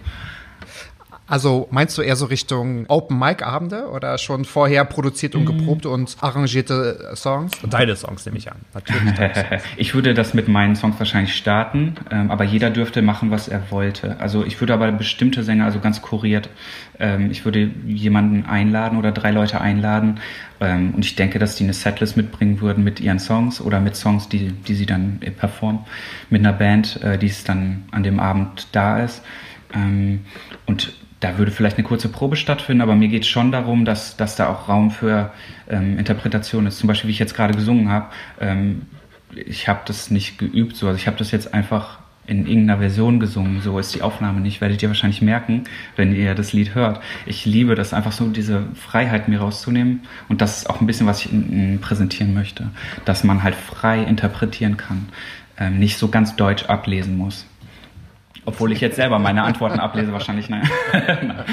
[1.32, 5.86] Also meinst du eher so Richtung Open Mic Abende oder schon vorher produziert und geprobt
[5.86, 7.54] und arrangierte Songs?
[7.70, 8.58] Deine Songs nehme ich an.
[8.74, 9.02] Natürlich.
[9.78, 13.72] Ich würde das mit meinen Songs wahrscheinlich starten, ähm, aber jeder dürfte machen, was er
[13.72, 14.20] wollte.
[14.20, 16.50] Also ich würde aber bestimmte Sänger, also ganz kuriert,
[17.00, 20.20] ähm, ich würde jemanden einladen oder drei Leute einladen
[20.60, 23.96] ähm, und ich denke, dass die eine Setlist mitbringen würden mit ihren Songs oder mit
[23.96, 25.86] Songs, die, die sie dann äh, performen,
[26.30, 29.24] mit einer Band, äh, die es dann an dem Abend da ist.
[29.74, 30.26] Ähm,
[30.66, 34.18] und da würde vielleicht eine kurze Probe stattfinden, aber mir geht es schon darum, dass,
[34.18, 35.32] dass da auch Raum für
[35.70, 36.80] ähm, Interpretation ist.
[36.80, 38.08] Zum Beispiel, wie ich jetzt gerade gesungen habe.
[38.40, 38.82] Ähm,
[39.34, 40.88] ich habe das nicht geübt, so.
[40.88, 43.62] Also ich habe das jetzt einfach in irgendeiner Version gesungen.
[43.62, 44.62] So ist die Aufnahme nicht.
[44.62, 47.02] Werdet ihr wahrscheinlich merken, wenn ihr das Lied hört.
[47.28, 50.02] Ich liebe das einfach so, diese Freiheit mir rauszunehmen.
[50.28, 51.32] Und das ist auch ein bisschen, was ich
[51.82, 52.72] präsentieren möchte.
[53.06, 55.10] Dass man halt frei interpretieren kann.
[55.58, 57.46] Ähm, nicht so ganz deutsch ablesen muss.
[58.46, 60.68] Obwohl ich jetzt selber meine Antworten ablese, wahrscheinlich nein.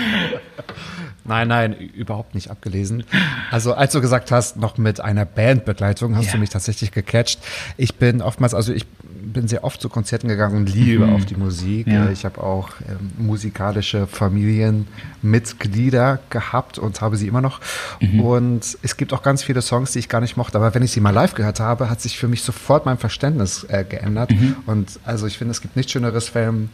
[1.29, 3.05] Nein, nein, überhaupt nicht abgelesen.
[3.51, 6.33] Also als du gesagt hast, noch mit einer Bandbegleitung, hast Ja.
[6.33, 7.38] du mich tatsächlich gecatcht.
[7.77, 8.87] Ich bin oftmals, also ich
[9.31, 11.12] bin sehr oft zu Konzerten gegangen und liebe Mhm.
[11.14, 11.87] auf die Musik.
[11.87, 12.09] Ja.
[12.11, 17.61] Ich habe auch ähm, musikalische Familienmitglieder gehabt und habe sie immer noch.
[18.01, 18.21] Mhm.
[18.21, 20.59] Und es gibt auch ganz viele Songs, die ich gar nicht mochte.
[20.59, 23.64] Aber wenn ich sie mal live gehört habe, hat sich für mich sofort mein Verständnis
[23.69, 24.31] äh, geändert.
[24.31, 24.57] Mhm.
[24.67, 26.71] Und also ich finde, es gibt nichts Schöneres, wenn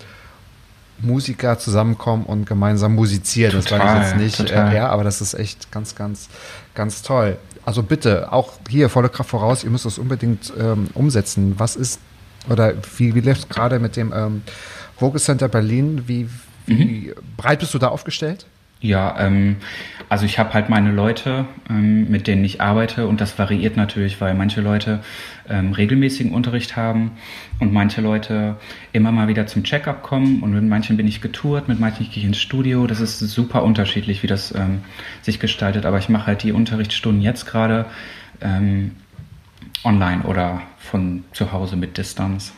[1.01, 3.53] Musiker zusammenkommen und gemeinsam musizieren.
[3.53, 4.73] das war Total, ich jetzt nicht, total.
[4.73, 6.29] äh, ja, aber das ist echt ganz, ganz,
[6.75, 7.37] ganz toll.
[7.65, 11.55] Also bitte, auch hier volle Kraft voraus, ihr müsst das unbedingt ähm, umsetzen.
[11.59, 12.01] Was ist,
[12.49, 14.43] oder wie, wie läuft gerade mit dem ähm,
[14.99, 16.05] Vocal Center Berlin?
[16.07, 16.29] Wie,
[16.67, 18.47] wie breit bist du da aufgestellt?
[18.85, 19.57] Ja, ähm,
[20.11, 24.21] also ich habe halt meine Leute, ähm, mit denen ich arbeite und das variiert natürlich,
[24.21, 25.01] weil manche Leute
[25.49, 27.13] ähm, regelmäßigen Unterricht haben
[27.61, 28.57] und manche Leute
[28.93, 32.19] immer mal wieder zum Checkup kommen und mit manchen bin ich getourt, mit manchen gehe
[32.19, 32.87] ich ins Studio.
[32.87, 34.83] Das ist super unterschiedlich, wie das ähm,
[35.23, 37.87] sich gestaltet, aber ich mache halt die Unterrichtsstunden jetzt gerade
[38.43, 38.91] ähm,
[39.83, 42.53] online oder von zu Hause mit Distanz.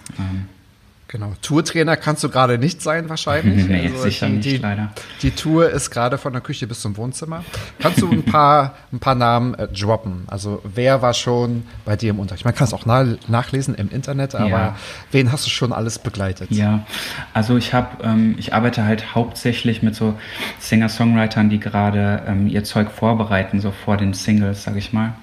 [1.08, 1.34] Genau.
[1.40, 3.66] Tourtrainer kannst du gerade nicht sein, wahrscheinlich.
[3.76, 4.92] Nee, sicher die, nicht, leider.
[5.22, 7.44] Die Tour ist gerade von der Küche bis zum Wohnzimmer.
[7.78, 10.24] Kannst du ein paar, ein paar Namen äh, droppen?
[10.26, 12.44] Also, wer war schon bei dir im Unterricht?
[12.44, 14.76] Man kann es auch na nachlesen im Internet, aber Ja.
[15.12, 16.50] wen hast du schon alles begleitet?
[16.50, 16.84] Ja,
[17.32, 20.14] also ich habe, ähm, ich arbeite halt hauptsächlich mit so
[20.58, 25.14] Singer-Songwritern, die gerade ähm, ihr Zeug vorbereiten, so vor den Singles, sag ich mal.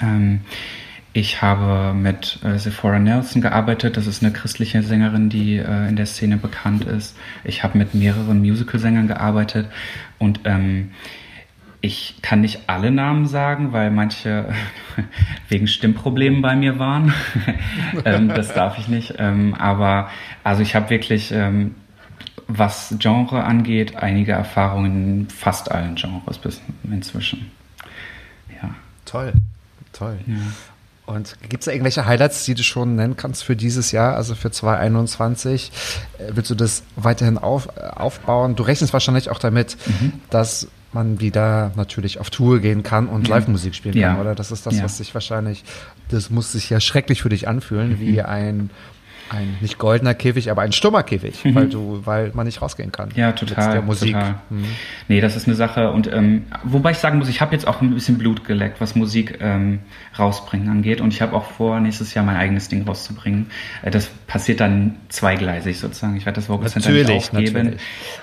[0.00, 0.42] Ähm,
[1.14, 3.96] ich habe mit äh, Sephora Nelson gearbeitet.
[3.96, 7.16] Das ist eine christliche Sängerin, die äh, in der Szene bekannt ist.
[7.44, 9.68] Ich habe mit mehreren Musicalsängern gearbeitet
[10.18, 10.92] und ähm,
[11.82, 14.54] ich kann nicht alle Namen sagen, weil manche
[15.48, 17.12] wegen Stimmproblemen bei mir waren.
[18.04, 19.16] ähm, das darf ich nicht.
[19.18, 20.08] Ähm, aber
[20.44, 21.74] also ich habe wirklich, ähm,
[22.46, 27.50] was Genre angeht, einige Erfahrungen in fast allen Genres bis inzwischen.
[28.62, 28.70] Ja.
[29.04, 29.32] Toll,
[29.92, 30.18] toll.
[31.04, 34.34] Und gibt es da irgendwelche Highlights, die du schon nennen kannst für dieses Jahr, also
[34.34, 35.72] für 2021?
[36.18, 38.54] Äh, Willst du das weiterhin auf, äh, aufbauen?
[38.54, 40.12] Du rechnest wahrscheinlich auch damit, Mhm.
[40.30, 44.12] dass man wieder natürlich auf Tour gehen kann und Live-Musik spielen Ja.
[44.12, 44.34] kann, oder?
[44.34, 44.84] Das ist das, Ja.
[44.84, 45.64] was sich wahrscheinlich,
[46.10, 48.20] das muss sich ja schrecklich für dich anfühlen, wie Mhm.
[48.26, 48.70] ein,
[49.32, 53.10] ein nicht goldener Käfig, aber ein stummer Käfig, weil du, weil man nicht rausgehen kann.
[53.10, 53.14] Mhm.
[53.16, 53.72] Ja, total.
[53.72, 54.12] der Musik.
[54.12, 54.34] Total.
[54.50, 54.64] Mhm.
[55.08, 55.90] Nee, das ist eine Sache.
[55.90, 58.94] Und ähm, wobei ich sagen muss, ich habe jetzt auch ein bisschen Blut geleckt, was
[58.94, 59.80] Musik ähm,
[60.18, 61.00] rausbringen angeht.
[61.00, 63.46] Und ich habe auch vor, nächstes Jahr mein eigenes Ding rauszubringen.
[63.82, 66.16] Äh, das passiert dann zweigleisig sozusagen.
[66.16, 67.52] Ich werde das Vocal Center nicht aufgeben.
[67.52, 67.80] natürlich.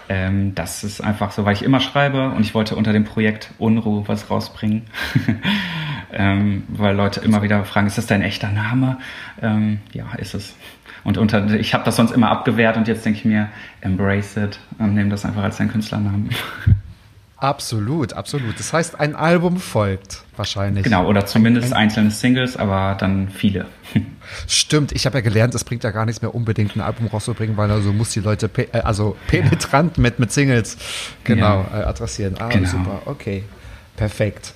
[0.10, 3.52] Ähm, das ist einfach so, weil ich immer schreibe und ich wollte unter dem Projekt
[3.58, 4.84] Unruhe was rausbringen.
[6.14, 8.98] ähm, weil Leute immer wieder fragen, ist das dein echter Name?
[9.42, 10.56] Ähm, ja, ist es.
[11.04, 13.50] Und unter, ich habe das sonst immer abgewehrt und jetzt denke ich mir,
[13.82, 16.30] embrace it und nehme das einfach als deinen Künstlernamen.
[17.42, 18.60] Absolut, absolut.
[18.60, 20.84] Das heißt, ein Album folgt wahrscheinlich.
[20.84, 23.66] genau, oder zumindest einzelne Singles, aber dann viele.
[24.48, 27.56] Stimmt, ich habe ja gelernt, es bringt ja gar nichts mehr unbedingt ein Album rauszubringen,
[27.56, 30.78] weil also muss die Leute pe äh, also penetrant mit, mit Singles
[31.24, 32.36] genau äh, adressieren.
[32.40, 32.68] Ah, Genau.
[32.68, 33.44] super, okay.
[33.96, 34.54] Perfekt.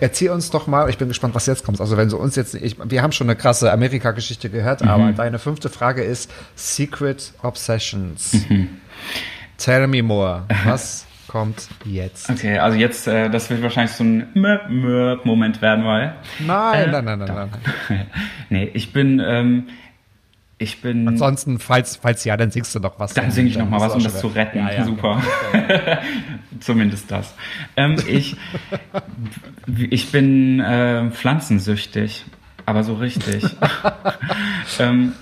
[0.00, 1.80] Erzähl uns doch mal, ich bin gespannt, was jetzt kommt.
[1.80, 4.88] Also wenn du uns jetzt, ich, wir haben schon eine krasse Amerika-Geschichte gehört, Mhm.
[4.88, 8.32] aber deine fünfte Frage ist Secret Obsessions.
[8.48, 8.68] Mhm.
[9.58, 10.44] Tell me more.
[10.64, 12.28] Was kommt jetzt?
[12.30, 16.14] Okay, also jetzt, äh, das wird wahrscheinlich so ein Möp-Möp-Moment werden, weil.
[16.40, 17.50] Nein, Äh, nein, nein, nein,
[17.88, 18.06] nein.
[18.48, 19.68] nee, ich bin, ähm,
[20.60, 21.08] ich bin.
[21.08, 23.14] Ansonsten, falls, falls ja, dann singst du noch was.
[23.14, 24.58] Dann singe ich noch mal was, um das zu retten.
[24.58, 24.84] Ja, ja.
[24.84, 25.22] Super.
[26.60, 27.34] Zumindest das.
[27.76, 28.36] Ähm, ich,
[29.90, 32.26] ich bin äh, pflanzensüchtig,
[32.66, 33.42] aber so richtig.
[34.78, 35.14] ähm,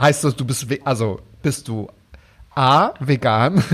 [0.00, 1.88] Heißt das, du bist, also bist du
[2.60, 3.64] A, vegan,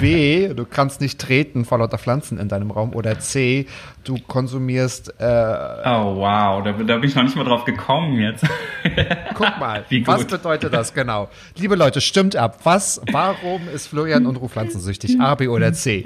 [0.00, 3.64] B, du kannst nicht treten vor lauter Pflanzen in deinem Raum oder C,
[4.04, 8.44] du konsumierst, äh, oh wow, da, da bin ich noch nicht mal drauf gekommen jetzt.
[9.34, 11.30] guck mal, was bedeutet das genau?
[11.56, 12.58] Liebe Leute, stimmt ab.
[12.64, 15.18] Was, warum ist Florian Unruh pflanzensüchtig?
[15.18, 16.04] A, B oder C?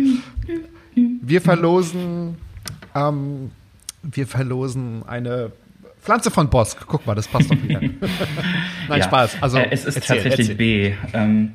[0.94, 2.36] Wir verlosen,
[2.94, 3.50] ähm,
[4.04, 5.50] wir verlosen eine
[6.00, 6.86] Pflanze von Bosk.
[6.86, 7.80] Guck mal, das passt doch wieder.
[8.88, 9.02] Nein, Ja.
[9.02, 9.38] Spaß.
[9.40, 10.54] Also, äh, es ist erzähl, tatsächlich erzähl.
[10.54, 10.94] B.
[11.12, 11.54] Ähm,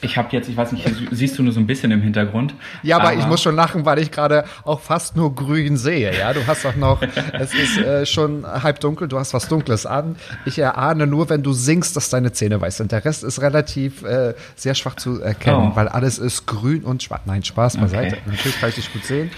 [0.00, 2.54] ich habe jetzt, ich weiß nicht, siehst du nur so ein bisschen im Hintergrund.
[2.82, 6.16] Ja, aber, ich muss schon lachen, weil ich gerade auch fast nur grün sehe.
[6.16, 7.00] Ja, du hast doch noch,
[7.32, 10.16] es ist äh, schon halb dunkel, du hast was Dunkles an.
[10.44, 12.92] Ich erahne nur, wenn du singst, dass deine Zähne weiß sind.
[12.92, 15.76] Der Rest ist relativ äh, sehr schwach zu erkennen, Oh.
[15.76, 17.22] weil alles ist grün und schwarz.
[17.26, 18.16] Nein, Spaß beiseite.
[18.16, 18.22] Okay.
[18.26, 18.32] Mhm.
[18.32, 19.30] Natürlich kann ich dich gut sehen.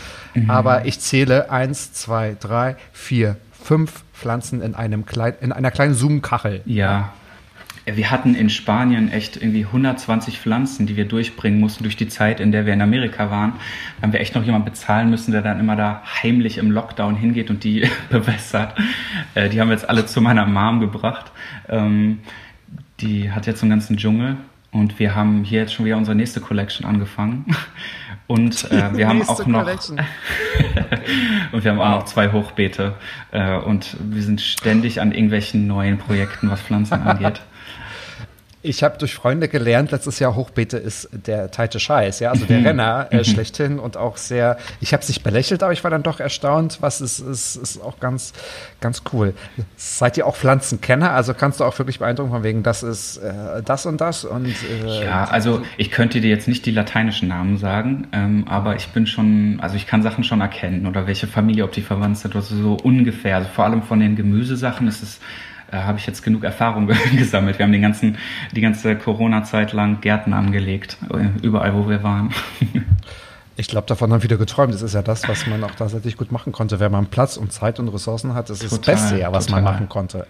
[0.49, 5.95] Aber ich zähle eins, zwei, drei, vier, fünf Pflanzen in einem kleinen, in einer kleinen
[5.95, 6.61] Zoom-Kachel.
[6.67, 7.13] Ja.
[7.87, 12.41] Wir hatten in Spanien echt irgendwie 120 Pflanzen, die wir durchbringen mussten durch die Zeit,
[12.41, 13.55] in der wir in Amerika waren.
[13.97, 17.17] Da haben wir echt noch jemanden bezahlen müssen, der dann immer da heimlich im Lockdown
[17.17, 18.75] hingeht und die bewässert.
[19.35, 21.33] Äh, die haben wir jetzt alle zu meiner Mom gebracht.
[21.69, 22.19] Ähm,
[23.01, 24.37] die hat jetzt einen ganzen Dschungel
[24.73, 27.47] und wir haben hier jetzt schon wieder unsere nächste Collection angefangen.
[28.27, 29.67] Und äh, wir haben auch noch
[31.51, 32.95] und wir haben auch noch zwei Hochbeete
[33.33, 37.41] äh, und wir sind ständig an irgendwelchen neuen Projekten, was Pflanzen angeht.
[38.63, 42.63] Ich habe durch Freunde gelernt, letztes Jahr Hochbeete ist der teite Scheiß, ja, also der
[42.65, 46.03] Renner äh, schlechthin und auch sehr, ich habe es nicht belächelt, aber ich war dann
[46.03, 48.35] doch erstaunt, was ist, ist, ist auch ganz,
[48.83, 49.33] ganz cool.
[49.77, 51.13] Seid ihr auch Pflanzenkenner?
[51.13, 54.55] Also kannst du auch wirklich beeindrucken von wegen, das ist äh, das und das und
[54.85, 58.89] äh, Ja, also ich könnte dir jetzt nicht die lateinischen Namen sagen, ähm, aber ich
[58.89, 62.37] bin schon, also ich kann Sachen schon erkennen oder welche Familie, ob die verwandt sind,
[62.37, 63.37] also so ungefähr.
[63.37, 65.19] Also vor allem von den Gemüsesachen ist es,
[65.71, 67.59] äh, habe ich jetzt genug Erfahrung gesammelt.
[67.59, 68.19] Wir haben den ganzen,
[68.53, 72.31] die ganze Corona-Zeit lang Gärten angelegt, äh, überall wo wir waren.
[73.57, 74.75] ich glaube, davon haben viele geträumt.
[74.75, 76.81] Das ist ja das, was man auch tatsächlich gut machen konnte.
[76.81, 79.49] Wenn man Platz und Zeit und Ressourcen hat, das ist Total, das Beste ja, was
[79.49, 79.75] man total.
[79.75, 80.27] machen konnte.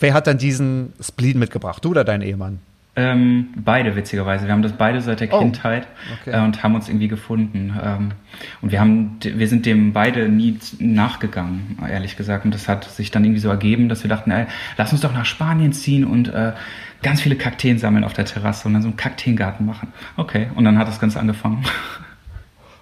[0.00, 1.84] Wer hat dann diesen Spleen mitgebracht?
[1.84, 2.60] Du oder dein Ehemann?
[2.98, 4.46] Ähm, beide, witzigerweise.
[4.46, 5.86] Wir haben das beide seit der Oh, Kindheit
[6.20, 6.32] okay.
[6.36, 7.72] äh, und haben uns irgendwie gefunden.
[7.80, 8.10] Ähm,
[8.60, 12.44] und wir haben, wir sind dem beide nie nachgegangen, ehrlich gesagt.
[12.44, 14.46] Und das hat sich dann irgendwie so ergeben, dass wir dachten, ey,
[14.76, 16.54] lass uns doch nach Spanien ziehen und äh,
[17.00, 19.92] ganz viele Kakteen sammeln auf der Terrasse und dann so einen Kakteengarten machen.
[20.16, 21.64] Okay, und dann hat das Ganze angefangen.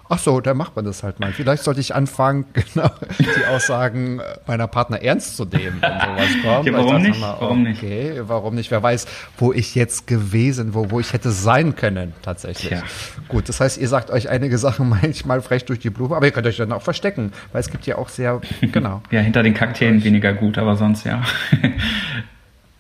[0.09, 1.32] Ach so, da macht man das halt mal.
[1.32, 6.66] Vielleicht sollte ich anfangen, genau, die Aussagen meiner Partner ernst zu nehmen, wenn sowas kommt.
[6.66, 7.20] Ja, warum dachte nicht?
[7.20, 7.82] mal, Warum nicht?
[7.82, 8.70] Okay, warum nicht?
[8.70, 9.07] Wer weiß,
[9.38, 12.68] wo ich jetzt gewesen, wo, wo ich hätte sein können, tatsächlich.
[12.68, 12.82] Tja.
[13.28, 16.32] Gut, das heißt, ihr sagt euch einige Sachen manchmal frech durch die Blume, aber ihr
[16.32, 18.40] könnt euch dann auch verstecken, weil es gibt ja auch sehr,
[18.72, 19.02] genau.
[19.11, 21.22] Ja, hinter den Kakteen weniger gut, aber sonst ja.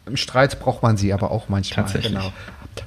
[0.06, 1.84] Im Streit braucht man sie aber auch manchmal.
[1.84, 2.12] Tatsächlich.
[2.14, 2.32] Genau.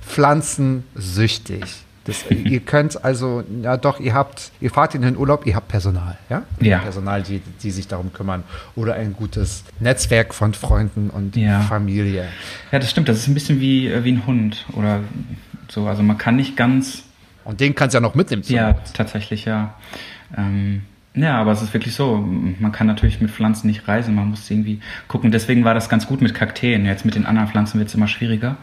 [0.01, 1.63] Pflanzensüchtig.
[2.09, 5.67] Das, ihr könnt also, ja doch, ihr habt, ihr fahrt in den Urlaub, ihr habt
[5.67, 6.43] Personal, ja?
[6.59, 6.79] Ja.
[6.79, 8.43] Personal, die, die sich darum kümmern.
[8.75, 11.61] Oder ein gutes Netzwerk von Freunden und Ja.
[11.61, 12.25] Familie.
[12.71, 13.09] Ja, das stimmt.
[13.09, 14.99] Das ist ein bisschen wie, äh, wie ein Hund oder
[15.69, 15.87] so.
[15.87, 17.03] Also man kann nicht ganz
[17.45, 18.43] Und den kannst du ja noch mitnehmen.
[18.47, 18.77] Ja, Not.
[18.93, 19.75] tatsächlich, ja.
[20.37, 20.81] Ähm,
[21.15, 22.17] ja, aber es ist wirklich so.
[22.17, 25.31] Man kann natürlich mit Pflanzen nicht reisen, man muss irgendwie gucken.
[25.31, 26.85] Deswegen war das ganz gut mit Kakteen.
[26.85, 28.57] Jetzt mit den anderen Pflanzen wird es immer schwieriger.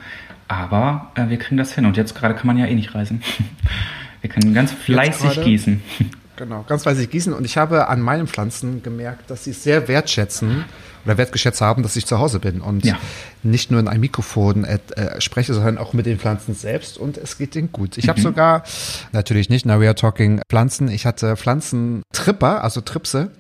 [0.48, 1.86] Aber äh, wir kriegen das hin.
[1.86, 3.22] Und jetzt gerade kann man ja eh nicht reisen.
[4.22, 5.44] Wir können ganz fleißig gerade?
[5.44, 5.82] gießen.
[6.38, 7.32] Genau, ganz fleißig gießen.
[7.32, 10.66] Und ich habe an meinen Pflanzen gemerkt, dass sie es sehr wertschätzen
[11.06, 12.98] oder wertgeschätzt haben, dass ich zu Hause bin und Ja.
[13.42, 17.16] nicht nur in ein Mikrofon äh, äh, spreche, sondern auch mit den Pflanzen selbst und
[17.16, 17.96] es geht ihnen gut.
[17.96, 18.64] Ich habe sogar,
[19.12, 23.30] natürlich nicht, now we are talking Pflanzen, ich hatte Pflanzentripper, also Tripse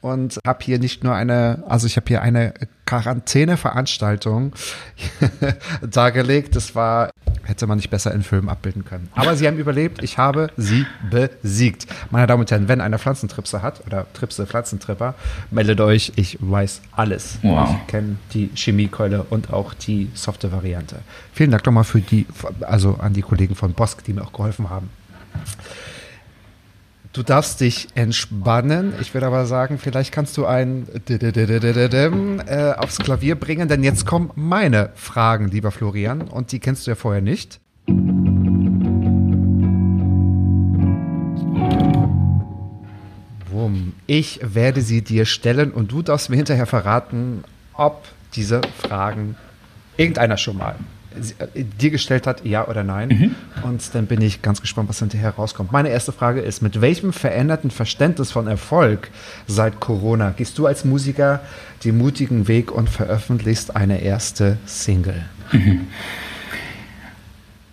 [0.00, 2.54] und habe hier nicht nur eine, also ich habe hier eine
[2.90, 4.52] Quarantäneveranstaltung
[5.88, 6.56] dargelegt.
[6.56, 7.10] Das war,
[7.44, 9.08] hätte man nicht besser in Filmen abbilden können.
[9.14, 10.02] Aber sie haben überlebt.
[10.02, 11.86] Ich habe sie besiegt.
[12.10, 15.14] Meine Damen und Herren, wenn einer Pflanzentripse hat oder Tripse, Pflanzentripper,
[15.52, 16.12] meldet euch.
[16.16, 17.38] Ich weiß alles.
[17.42, 17.70] Wow.
[17.70, 20.96] Ich kenne die Chemiekeule und auch die softe Variante.
[21.32, 22.26] Vielen Dank nochmal für die,
[22.62, 24.90] also an die Kollegen von Bosk, die mir auch geholfen haben.
[27.12, 28.94] Du darfst dich entspannen.
[29.00, 34.30] Ich würde aber sagen, vielleicht kannst du ein äh, aufs Klavier bringen, denn jetzt kommen
[34.36, 37.58] meine Fragen, lieber Florian, und die kennst du ja vorher nicht.
[43.50, 43.94] Wumm.
[44.06, 47.42] Ich werde sie dir stellen und du darfst mir hinterher verraten,
[47.74, 48.04] ob
[48.34, 49.34] diese Fragen
[49.96, 50.76] irgendeiner schon mal
[51.80, 53.34] dir gestellt hat, ja oder nein.
[53.62, 55.72] Und dann bin ich ganz gespannt, was hinterher rauskommt.
[55.72, 59.10] Meine erste Frage ist, mit welchem veränderten Verständnis von Erfolg
[59.46, 61.40] seit Corona gehst du als Musiker
[61.84, 65.24] den mutigen Weg und veröffentlichst eine erste Single?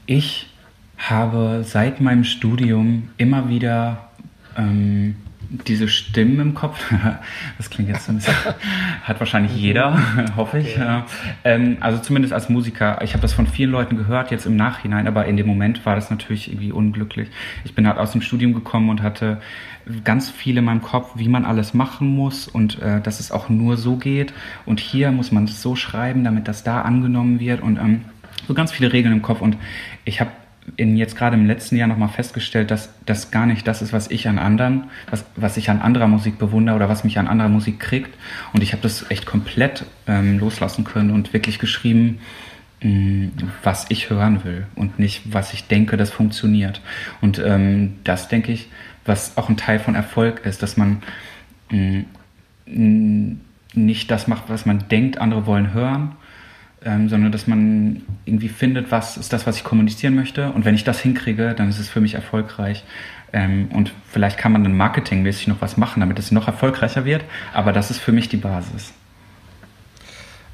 [0.09, 0.49] Ich
[0.97, 4.09] habe seit meinem Studium immer wieder
[4.57, 5.15] ähm,
[5.49, 6.83] diese Stimmen im Kopf.
[7.57, 8.35] Das klingt jetzt so ein bisschen,
[9.03, 9.99] hat wahrscheinlich jeder,
[10.35, 10.77] hoffe ich.
[10.77, 11.05] Ja.
[11.43, 13.01] Ähm, also zumindest als Musiker.
[13.01, 15.95] Ich habe das von vielen Leuten gehört, jetzt im Nachhinein, aber in dem Moment war
[15.95, 17.29] das natürlich irgendwie unglücklich.
[17.63, 19.39] Ich bin halt aus dem Studium gekommen und hatte
[20.03, 23.49] ganz viel in meinem Kopf, wie man alles machen muss und äh, dass es auch
[23.49, 24.33] nur so geht.
[24.65, 28.05] Und hier muss man es so schreiben, damit das da angenommen wird und ähm,
[28.47, 29.41] so ganz viele Regeln im Kopf.
[29.41, 29.57] Und
[30.05, 30.31] ich habe
[30.75, 34.11] in jetzt gerade im letzten Jahr nochmal festgestellt, dass das gar nicht das ist, was
[34.11, 37.49] ich an anderen, was, was ich an anderer Musik bewundere oder was mich an anderer
[37.49, 38.13] Musik kriegt.
[38.53, 42.19] Und ich habe das echt komplett ähm, loslassen können und wirklich geschrieben,
[42.81, 43.29] mh,
[43.63, 46.81] was ich hören will und nicht, was ich denke, das funktioniert.
[47.21, 48.69] Und ähm, das denke ich,
[49.05, 51.01] was auch ein Teil von Erfolg ist, dass man
[51.71, 52.03] mh,
[52.65, 53.35] mh,
[53.73, 56.11] nicht das macht, was man denkt, andere wollen hören,
[56.83, 60.51] ähm, sondern dass man irgendwie findet, was ist das, was ich kommunizieren möchte.
[60.51, 62.83] Und wenn ich das hinkriege, dann ist es für mich erfolgreich.
[63.33, 67.23] Ähm, und vielleicht kann man dann marketingmäßig noch was machen, damit es noch erfolgreicher wird.
[67.53, 68.93] Aber das ist für mich die Basis.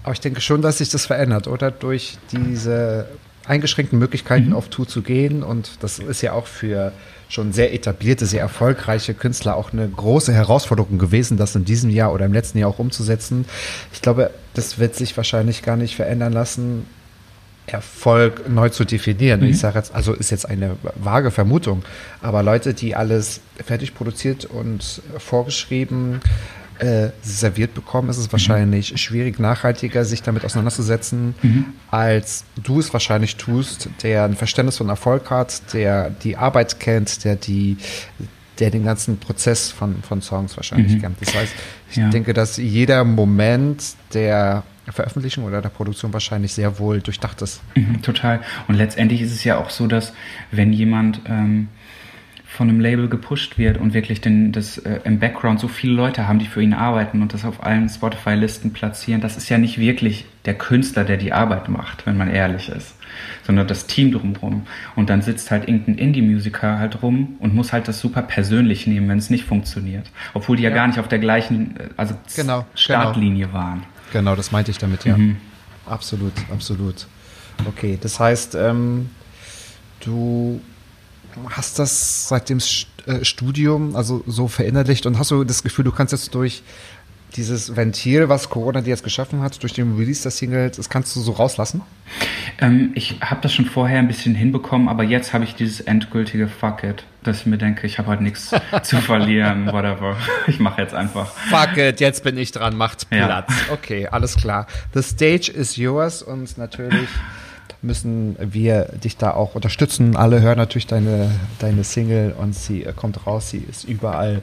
[0.03, 1.71] Aber ich denke schon, dass sich das verändert, oder?
[1.71, 3.07] Durch diese
[3.45, 5.43] eingeschränkten Möglichkeiten auf Tour zu gehen.
[5.43, 6.93] Und das ist ja auch für
[7.33, 12.13] schon sehr etablierte, sehr erfolgreiche Künstler auch eine große Herausforderung gewesen, das in diesem Jahr
[12.13, 13.45] oder im letzten Jahr auch umzusetzen.
[13.91, 16.85] Ich glaube, das wird sich wahrscheinlich gar nicht verändern lassen,
[17.65, 19.41] Erfolg neu zu definieren.
[19.43, 21.83] Ich sage jetzt, also ist jetzt eine vage Vermutung,
[22.21, 26.62] aber Leute, die alles fertig produziert und vorgeschrieben äh,
[27.21, 31.35] serviert bekommen, ist es wahrscheinlich schwierig, nachhaltiger sich damit auseinanderzusetzen,
[31.91, 37.23] als du es wahrscheinlich tust, der ein Verständnis von Erfolg hat, der die Arbeit kennt,
[37.23, 37.77] der die
[38.59, 41.19] der den ganzen Prozess von, von Songs wahrscheinlich kennt.
[41.19, 41.53] Das heißt,
[41.89, 42.09] ich Ja.
[42.09, 47.61] denke, dass jeder Moment der Veröffentlichung oder der Produktion wahrscheinlich sehr wohl durchdacht ist.
[47.75, 48.41] Mhm, total.
[48.67, 50.13] Und letztendlich ist es ja auch so, dass
[50.51, 51.69] wenn jemand ähm,
[52.53, 56.27] von einem Label gepusht wird und wirklich den, das äh, im Background so viele Leute
[56.27, 59.79] haben, die für ihn arbeiten und das auf allen Spotify-Listen platzieren, das ist ja nicht
[59.79, 62.93] wirklich der Künstler, der die Arbeit macht, wenn man ehrlich ist,
[63.43, 64.67] sondern das Team drumherum.
[64.95, 69.09] Und dann sitzt halt irgendein Indie-Musiker halt rum und muss halt das super persönlich nehmen,
[69.09, 70.11] wenn es nicht funktioniert.
[70.35, 70.75] Obwohl die ja, Ja.
[70.75, 73.83] gar nicht auf der gleichen, äh, also Genau, Startlinie waren.
[74.11, 75.17] Genau, das meinte ich damit, ja.
[75.17, 75.37] Mhm.
[75.87, 77.07] Absolut, absolut.
[77.65, 79.09] Okay, das heißt, ähm,
[80.01, 80.61] du
[81.49, 82.59] hast das seit dem
[83.05, 86.63] äh, Studium also so verinnerlicht und hast du das Gefühl, du kannst jetzt durch
[87.35, 91.15] dieses Ventil, was Corona dir jetzt geschaffen hat, durch den Release der Singles, das kannst
[91.15, 91.81] du so rauslassen?
[92.59, 96.47] Ähm, ich habe das schon vorher ein bisschen hinbekommen, aber jetzt habe ich dieses endgültige
[96.47, 98.51] Fuck it, dass ich mir denke, ich habe halt nichts
[98.83, 100.15] zu verlieren, whatever.
[100.45, 101.33] Ich mache jetzt einfach.
[101.49, 103.25] Fuck it, jetzt bin ich dran, macht Ja.
[103.25, 103.51] Platz.
[103.71, 104.67] Okay, alles klar.
[104.93, 107.09] The stage is yours und natürlich
[107.83, 110.15] müssen wir dich da auch unterstützen.
[110.15, 114.41] Alle hören natürlich deine, deine Single und sie äh, kommt raus, sie ist überall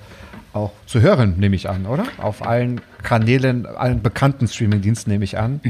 [0.52, 2.04] auch zu hören, nehme ich an, oder?
[2.18, 5.60] Auf allen Kanälen, allen bekannten Streamingdiensten nehme ich an.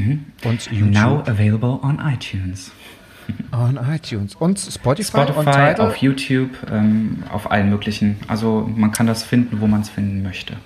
[0.42, 0.90] Und YouTube.
[0.90, 2.72] Now available on iTunes.
[3.52, 4.34] on iTunes.
[4.34, 5.80] Und Spotify, Spotify, und Tidal.
[5.80, 8.16] auf YouTube, ähm, auf allen möglichen.
[8.26, 10.56] Also man kann das finden, wo man es finden möchte.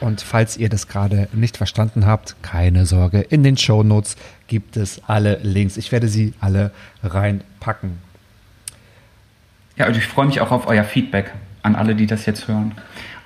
[0.00, 4.16] Und falls ihr das gerade nicht verstanden habt, keine Sorge, in den Shownotes
[4.48, 5.76] gibt es alle Links.
[5.76, 6.72] Ich werde sie alle
[7.02, 7.98] reinpacken.
[9.76, 11.32] Ja, und ich freue mich auch auf euer Feedback
[11.62, 12.72] an alle, die das jetzt hören.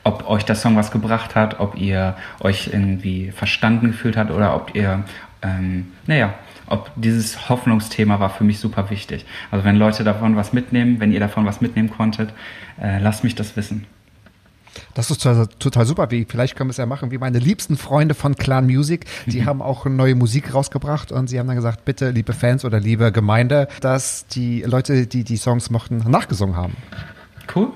[0.03, 4.55] Ob euch der Song was gebracht hat, ob ihr euch irgendwie verstanden gefühlt habt oder
[4.55, 5.05] ob ihr,
[5.43, 6.35] ähm, naja,
[6.67, 9.25] ob dieses Hoffnungsthema war für mich super wichtig.
[9.51, 12.33] Also wenn Leute davon was mitnehmen, wenn ihr davon was mitnehmen konntet,
[12.81, 13.87] äh, lasst mich das wissen.
[14.95, 16.11] Das ist total, total super.
[16.11, 19.07] Wie, vielleicht können wir es ja machen, wie meine liebsten Freunde von Clan Music.
[19.27, 22.81] Die haben auch neue Musik rausgebracht und sie haben dann gesagt, bitte, liebe Fans oder
[22.81, 26.77] liebe Gemeinde, dass die Leute, die die Songs mochten, nachgesungen haben.
[27.55, 27.71] Cool,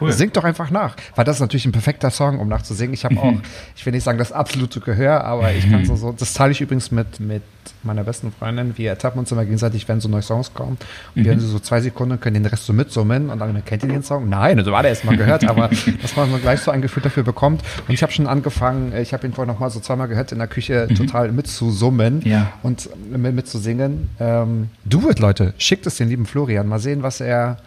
[0.00, 0.12] cool.
[0.12, 0.96] Singt doch einfach nach.
[1.16, 2.94] Weil das ist natürlich ein perfekter Song, um nachzusingen.
[2.94, 3.34] Ich habe auch,
[3.76, 6.60] ich will nicht sagen, das absolute Gehör, aber ich kann so, so, das teile ich
[6.60, 7.42] übrigens mit, mit
[7.84, 8.76] meiner besten Freundin.
[8.76, 10.78] Wir ertappen uns immer gegenseitig, wenn so neue Songs kommen.
[11.14, 13.82] Und wir hören sie so zwei Sekunden, können den Rest so mitsummen und dann kennt
[13.84, 14.28] ihr den Song?
[14.28, 15.68] Nein, also war der erst mal gehört, aber
[16.00, 17.62] dass man so gleich so ein Gefühl dafür bekommt.
[17.86, 20.38] Und ich habe schon angefangen, ich habe ihn vorhin noch mal so zweimal gehört in
[20.38, 22.52] der Küche, total mitzusummen Ja.
[22.62, 24.10] und mit, mitzusingen.
[24.18, 25.54] Ähm, do it, Leute.
[25.58, 26.66] Schickt es den lieben Florian.
[26.66, 27.58] Mal sehen, was er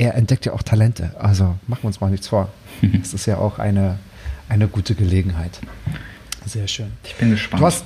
[0.00, 1.14] er entdeckt ja auch Talente.
[1.18, 2.48] Also machen wir uns mal nichts vor.
[2.80, 3.98] Das ist ja auch eine,
[4.48, 5.60] eine gute Gelegenheit.
[6.46, 6.92] Sehr schön.
[7.04, 7.60] Ich bin gespannt.
[7.60, 7.84] Du hast,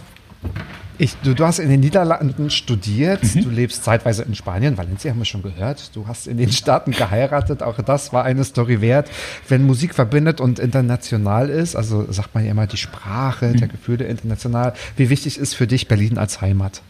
[0.97, 5.19] ich, du, du hast in den Niederlanden studiert, du lebst zeitweise in Spanien, Valencia haben
[5.19, 5.91] wir schon gehört.
[5.97, 9.11] Du hast in den Staaten geheiratet, auch das war eine Story wert.
[9.49, 14.05] Wenn Musik verbindet und international ist, also sagt man ja immer die Sprache der Gefühle
[14.05, 16.81] international, wie wichtig ist für dich Berlin als Heimat?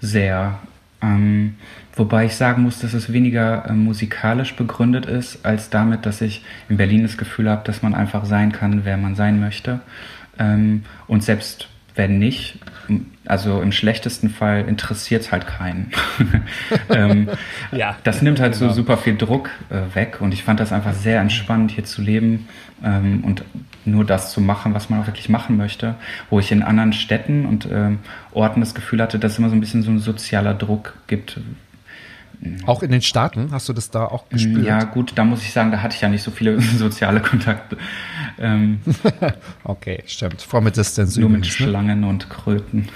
[0.00, 0.58] Sehr.
[1.00, 1.54] Ähm,
[1.94, 6.44] wobei ich sagen muss, dass es weniger ähm, musikalisch begründet ist, als damit, dass ich
[6.68, 9.80] in Berlin das Gefühl habe, dass man einfach sein kann, wer man sein möchte.
[10.38, 11.68] Ähm, und selbst
[11.98, 12.58] wenn nicht,
[13.26, 15.90] also im schlechtesten Fall interessiert es halt keinen.
[16.88, 17.28] ähm,
[17.72, 18.68] Ja, das nimmt halt genau.
[18.68, 22.00] so super viel Druck äh, weg und ich fand das einfach sehr entspannt, hier zu
[22.00, 22.48] leben
[22.82, 23.42] ähm, und
[23.84, 25.96] nur das zu machen, was man auch wirklich machen möchte.
[26.30, 27.98] Wo ich in anderen Städten und ähm,
[28.32, 31.40] Orten das Gefühl hatte, dass es immer so ein bisschen so ein sozialer Druck gibt.
[32.66, 34.64] Auch in den Staaten hast du das da auch gespürt?
[34.64, 37.76] Ja, gut, da muss ich sagen, da hatte ich ja nicht so viele soziale Kontakte.
[38.38, 38.80] Ähm,
[39.64, 40.42] Okay, stimmt.
[40.42, 41.66] From a distance nur mit übrigens, ne?
[41.66, 42.88] Schlangen und Kröten.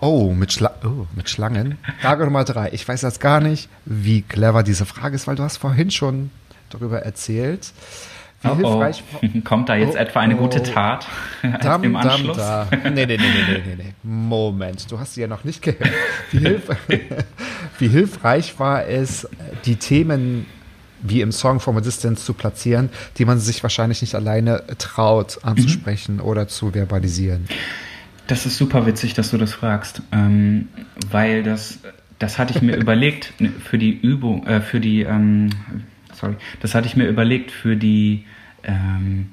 [0.00, 1.76] Oh, mit, Schla oh, mit Schlangen.
[2.00, 2.70] Frage Nummer drei.
[2.72, 6.30] Ich weiß jetzt gar nicht, wie clever diese Frage ist, weil du hast vorhin schon
[6.70, 7.72] darüber erzählt.
[8.42, 8.56] Wie Oh, oh.
[8.82, 9.02] hilfreich.
[9.44, 10.64] Kommt da jetzt Oh, etwa eine gute oh.
[10.64, 11.06] Tat
[11.62, 12.36] Dam, im dam, Anschluss?
[12.36, 12.66] da.
[12.84, 13.92] Nee, nee, nee, nee, nee, nee.
[14.02, 15.90] Moment, du hast sie ja noch nicht gehört.
[16.32, 16.62] Wie, hilf
[17.78, 19.28] wie hilfreich war es,
[19.66, 20.46] die Themen
[21.02, 25.38] wie im Song From a Distance zu platzieren, die man sich wahrscheinlich nicht alleine traut
[25.42, 26.20] anzusprechen Mhm.
[26.22, 27.46] oder zu verbalisieren.
[28.26, 30.68] Das ist super witzig, dass du das fragst, ähm,
[31.10, 31.78] weil das,
[32.18, 35.50] das hatte ich mir überlegt ne, für die Übung, äh, für die, ähm,
[36.20, 38.26] sorry, das hatte ich mir überlegt für die
[38.62, 39.30] ähm,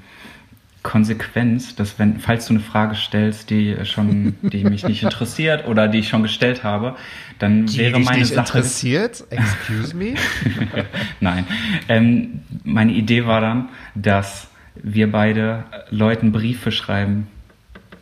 [0.84, 5.90] Konsequenz, dass wenn, falls du eine Frage stellst, die schon, die mich nicht interessiert oder
[5.90, 6.96] die ich schon gestellt habe,
[7.40, 8.58] dann wäre dich meine nicht Sache.
[8.58, 9.26] interessiert?
[9.30, 10.14] Excuse me?
[11.20, 11.46] Nein.
[11.90, 17.28] Ähm, meine Idee war dann, dass wir beide Leuten Briefe schreiben,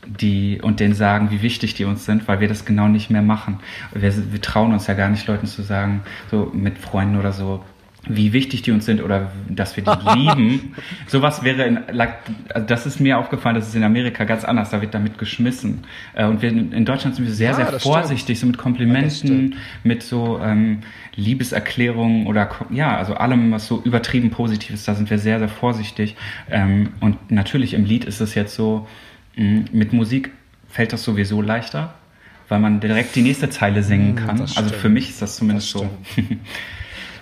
[0.05, 3.23] die und denen sagen, wie wichtig die uns sind, weil wir das genau nicht mehr
[3.23, 3.61] machen.
[3.93, 7.63] Wir, wir trauen uns ja gar nicht, Leuten zu sagen, so mit Freunden oder so,
[8.07, 10.75] wie wichtig die uns sind oder dass wir die lieben.
[11.07, 11.79] Sowas wäre, in,
[12.53, 15.83] also das ist mir aufgefallen, das ist in Amerika ganz anders, da wird damit geschmissen.
[16.13, 19.09] Äh, und wir in Deutschland sind wir sehr, Ja, sehr vorsichtig, so mit Ja, Komplimenten,
[19.11, 19.55] stimmt.
[19.83, 20.79] mit so ähm,
[21.15, 25.49] Liebeserklärungen oder ja, also allem, was so übertrieben positiv ist, da sind wir sehr, sehr
[25.49, 26.15] vorsichtig.
[26.49, 28.87] Ähm, und natürlich im Lied ist es jetzt so,
[29.35, 30.31] mh, mit Musik
[30.69, 31.93] fällt das sowieso leichter,
[32.49, 34.35] weil man direkt die nächste Zeile singen kann.
[34.35, 34.81] Mm, das Also stimmt.
[34.81, 35.89] für mich ist das zumindest Das so.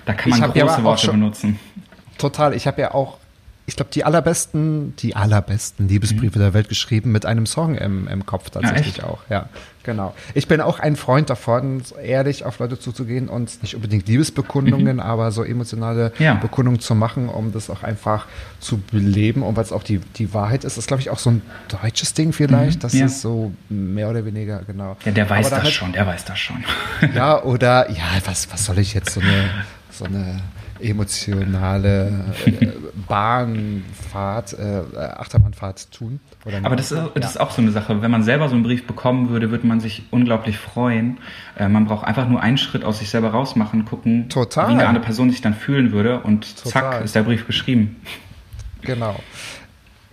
[0.06, 1.60] Da kann Ich man ja große Worte schon- benutzen.
[2.18, 2.54] Total.
[2.54, 3.18] Ich habe ja auch,
[3.66, 8.26] ich glaube, die allerbesten, die allerbesten Liebesbriefe der Welt geschrieben mit einem Song im, im
[8.26, 9.04] Kopf tatsächlich echt?
[9.06, 9.20] auch.
[9.30, 9.48] Ja,
[9.84, 10.14] genau.
[10.34, 15.32] Ich bin auch ein Freund davon, ehrlich auf Leute zuzugehen und nicht unbedingt Liebesbekundungen, aber
[15.32, 16.34] so emotionale Ja.
[16.36, 18.28] Bekundungen zu machen, um das auch einfach
[18.60, 20.76] zu beleben und weil es auch die, die Wahrheit ist.
[20.78, 21.42] Das ist, glaube ich, auch so ein
[21.82, 22.84] deutsches Ding vielleicht.
[22.84, 23.06] Das ja.
[23.06, 24.98] ist so mehr oder weniger, genau.
[25.06, 26.64] Ja, der weiß Aber das damit- schon, der weiß das schon.
[27.16, 29.50] Ja, oder, ja, was, was soll ich jetzt so eine,
[29.94, 30.42] so eine
[30.80, 32.68] emotionale äh,
[33.08, 36.20] Bahnfahrt, äh, Achterbahnfahrt tun?
[36.64, 38.02] Aber das ist, das ist auch so eine Sache.
[38.02, 41.20] Wenn man selber so einen Brief bekommen würde, würde man sich unglaublich freuen.
[41.58, 44.70] Äh, man braucht einfach nur einen Schritt aus sich selber rausmachen, gucken, Total.
[44.70, 46.92] wie eine andere Person sich dann fühlen würde und Total.
[46.92, 48.02] zack, ist der Brief geschrieben.
[48.82, 49.16] Genau.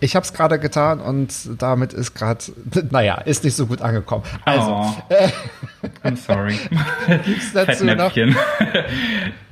[0.00, 2.42] Ich habe es gerade getan und damit ist gerade,
[2.90, 4.24] naja, ist nicht so gut angekommen.
[4.44, 6.58] Also, oh, I'm sorry.
[7.24, 8.12] gibt's dazu noch?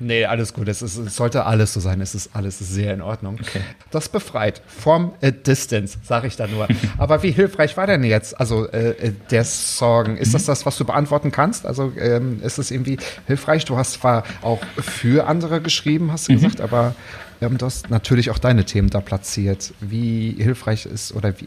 [0.01, 0.69] Nee, alles gut.
[0.69, 2.01] Es, ist, es sollte alles so sein.
[2.01, 3.39] Es ist alles sehr in Ordnung.
[3.41, 3.61] Okay.
[3.91, 4.63] Das befreit.
[4.67, 6.69] From a distance, sage ich da nur.
[6.99, 10.17] Aber wie hilfreich war denn jetzt, also äh, äh, der Song?
[10.17, 11.67] Ist das das, was du beantworten kannst?
[11.67, 13.65] Also ähm, ist es irgendwie hilfreich?
[13.65, 16.95] Du hast zwar auch für andere geschrieben, hast du gesagt, aber
[17.41, 19.73] ähm, du hast natürlich auch deine Themen da platziert.
[19.81, 21.47] Wie hilfreich ist oder wie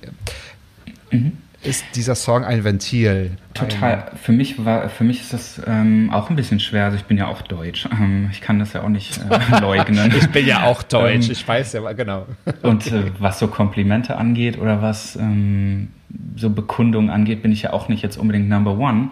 [1.63, 3.31] ist dieser Song ein Ventil?
[3.53, 4.11] Total.
[4.15, 6.85] Für mich war, für mich ist das ähm, auch ein bisschen schwer.
[6.85, 7.87] Also ich bin ja auch Deutsch.
[7.91, 10.11] Ähm, ich kann das ja auch nicht äh, leugnen.
[10.17, 12.25] Ich bin ja auch deutsch, Ähm, ich weiß ja, genau.
[12.63, 15.89] Und äh, was so Komplimente angeht oder was ähm,
[16.35, 19.09] so Bekundungen angeht, bin ich ja auch nicht jetzt unbedingt Number One.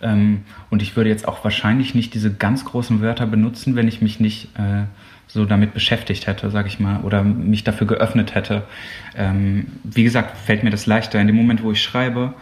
[0.00, 4.00] Ähm, und ich würde jetzt auch wahrscheinlich nicht diese ganz großen Wörter benutzen, wenn ich
[4.00, 4.84] mich nicht äh,
[5.32, 8.64] so damit beschäftigt hätte, sage ich mal, oder mich dafür geöffnet hätte.
[9.16, 11.20] Ähm, wie gesagt, fällt mir das leichter.
[11.20, 12.34] In dem Moment, wo ich schreibe,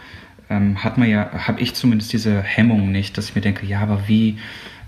[0.49, 3.81] ähm, hat man ja, habe ich zumindest diese Hemmung nicht, dass ich mir denke, ja,
[3.81, 4.39] aber wie,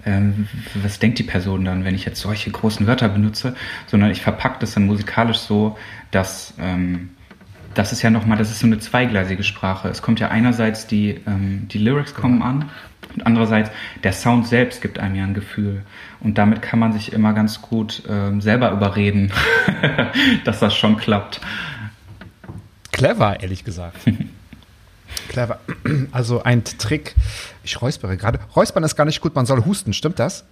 [0.06, 4.22] ähm, was denkt die Person dann, wenn ich jetzt solche großen Wörter benutze, sondern ich
[4.22, 5.78] verpacke das dann musikalisch so,
[6.10, 7.12] dass ähm,
[7.74, 9.88] das ist ja nochmal, das ist so eine zweigleisige Sprache.
[9.88, 12.70] Es kommt ja einerseits die, ähm, die Lyrics kommen an
[13.16, 13.72] und andererseits
[14.04, 15.82] der Sound selbst gibt einem ja ein Gefühl.
[16.20, 19.32] Und damit kann man sich immer ganz gut ähm, selber überreden,
[20.46, 21.42] dass das schon klappt.
[22.92, 23.98] Clever, ehrlich gesagt.
[25.30, 25.60] Clever.
[26.12, 27.16] Also ein Trick.
[27.64, 28.40] Ich räuspere gerade.
[28.56, 30.46] Räuspern ist gar nicht gut, man soll husten, stimmt das?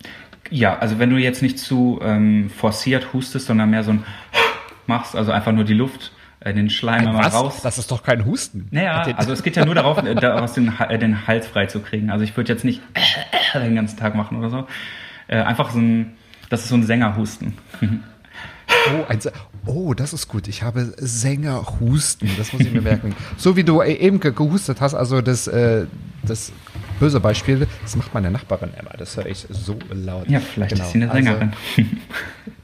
[0.50, 4.04] Ja, also wenn du jetzt nicht zu ähm, forciert hustest, sondern mehr so ein
[4.88, 6.12] machst, also einfach nur die Luft,
[6.46, 7.62] den Schleim einmal raus.
[7.64, 8.68] Das ist doch kein Husten.
[8.72, 11.80] Naja, also es geht ja nur darauf, äh, daraus den, äh, den Hals frei zu
[11.82, 12.10] kriegen.
[12.10, 12.82] Also ich würde jetzt nicht
[13.54, 14.68] den ganzen Tag machen oder so.
[15.28, 16.14] Äh, einfach so ein,
[16.50, 17.58] das ist so ein Sängerhusten.
[18.94, 19.20] Oh, ein
[19.66, 20.48] oh, das ist gut.
[20.48, 22.30] Ich habe Sängerhusten.
[22.38, 23.16] Das muss ich mir merken.
[23.36, 25.86] So wie du äh, eben ge- gehustet hast, also das, äh,
[26.24, 26.52] das
[27.00, 28.92] böse Beispiel, das macht meine Nachbarin immer.
[28.98, 30.30] Das höre ich so laut.
[30.30, 30.84] Ja, vielleicht Genau.
[30.86, 31.52] ist sie eine Also, Sängerin.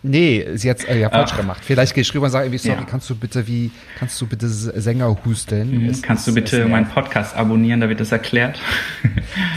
[0.08, 1.38] Nee, sie hat äh, ja falsch Ach.
[1.38, 1.62] gemacht.
[1.66, 2.86] Vielleicht gehe ich rüber und sage irgendwie, sorry, Ja.
[2.88, 5.88] kannst du bitte wie, kannst du bitte Sänger husteln?
[5.90, 6.02] Es- Mhm.
[6.04, 6.88] Kannst du es- bitte es meinen.
[6.88, 8.60] Podcast abonnieren, da wird das erklärt.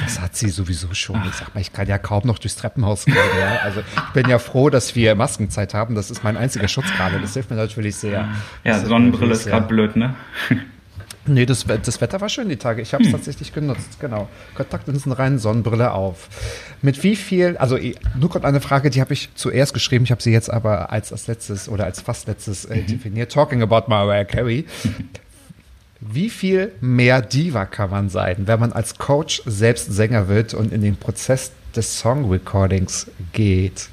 [0.05, 1.21] Das hat sie sowieso schon.
[1.29, 3.15] Ich sag mal, ich kann ja kaum noch durchs Treppenhaus gehen.
[3.39, 3.59] Ja.
[3.63, 5.95] Also ich bin ja froh, dass wir Maskenzeit haben.
[5.95, 7.21] Das ist mein einziger Schutz gerade.
[7.21, 8.27] Das hilft mir natürlich sehr.
[8.65, 10.15] Ja, mir Sonnenbrille ist gerade blöd, ne?
[11.29, 12.83] Nee, das, das Wetter war schön die Tage.
[12.83, 14.01] Ich habe es tatsächlich genutzt.
[14.01, 14.29] Genau.
[14.55, 16.29] Kontaktlinsen rein, Sonnenbrille auf.
[16.83, 20.05] Mit wie viel, also eh, nur kommt eine Frage, die habe ich zuerst geschrieben.
[20.05, 23.33] Ich habe sie jetzt aber als, als letztes oder als fast letztes äh, definiert.
[23.33, 24.67] Talking about Mariah Carey.
[26.01, 30.73] Wie viel mehr Diva kann man sein, wenn man als Coach selbst Sänger wird und
[30.73, 33.89] in den Prozess des Song-Recordings geht?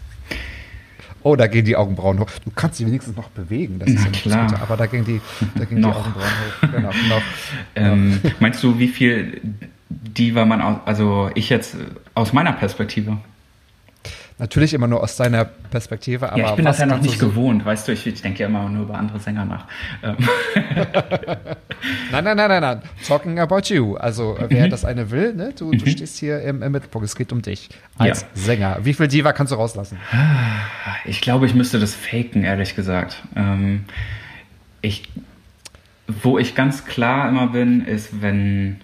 [1.25, 2.29] Oh, da gehen die Augenbrauen hoch.
[2.43, 3.79] Du kannst sie wenigstens noch bewegen.
[3.79, 4.45] Das ist ja klar.
[4.45, 4.61] Gute.
[4.61, 5.19] Aber da gehen die,
[5.55, 5.83] da gehen die.
[5.83, 6.71] Augenbrauen hoch.
[6.71, 7.21] Genau, noch.
[7.75, 9.41] Ähm, meinst du, wie viel
[9.89, 11.77] Diva man aus, also ich jetzt
[12.13, 13.17] aus meiner Perspektive?
[14.37, 17.29] Natürlich immer nur aus deiner Perspektive, aber ja, ich bin das ja noch nicht so-
[17.29, 19.65] gewohnt, weißt du, ich, ich denke ja immer nur über andere Sänger nach.
[20.03, 20.17] Ähm,
[22.11, 22.81] Nein, nein, nein, nein, nein.
[23.07, 23.95] Talking about you.
[23.95, 24.49] Also äh, Mhm.
[24.49, 25.53] wer das eine will, ne?
[25.57, 27.05] du, du stehst hier im, im Mittelpunkt.
[27.05, 28.27] Es geht um dich als Ja.
[28.33, 28.77] Sänger.
[28.83, 29.97] Wie viel Diva kannst du rauslassen?
[31.05, 33.23] Ich glaube, ich müsste das faken, ehrlich gesagt.
[33.35, 33.85] Ähm,
[34.81, 35.09] ich,
[36.07, 38.77] wo ich ganz klar immer bin, ist, wenn,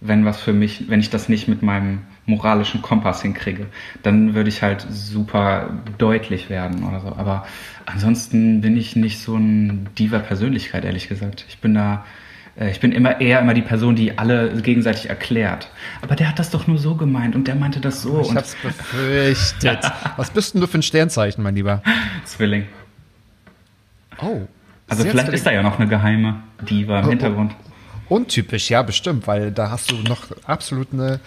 [0.00, 3.66] wenn was für mich, wenn ich das nicht mit meinem moralischen Kompass hinkriege,
[4.02, 7.08] dann würde ich halt super deutlich werden oder so.
[7.16, 7.46] Aber
[7.86, 11.44] ansonsten bin ich nicht so ein Diva-Persönlichkeit, ehrlich gesagt.
[11.48, 12.04] Ich bin da,
[12.58, 15.70] äh, ich bin immer eher immer die Person, die alle gegenseitig erklärt.
[16.02, 18.20] Aber der hat das doch nur so gemeint und der meinte das so.
[18.20, 19.80] Ich hab's befürchtet.
[20.16, 21.82] Was bist denn du für ein Sternzeichen, mein Lieber?
[22.24, 22.66] Zwilling.
[24.20, 24.42] Oh.
[24.88, 27.10] Also vielleicht ist da ja noch eine geheime Diva im Oh, oh.
[27.10, 27.54] Hintergrund.
[28.08, 31.18] Untypisch, ja, bestimmt, weil da hast du noch absolut eine,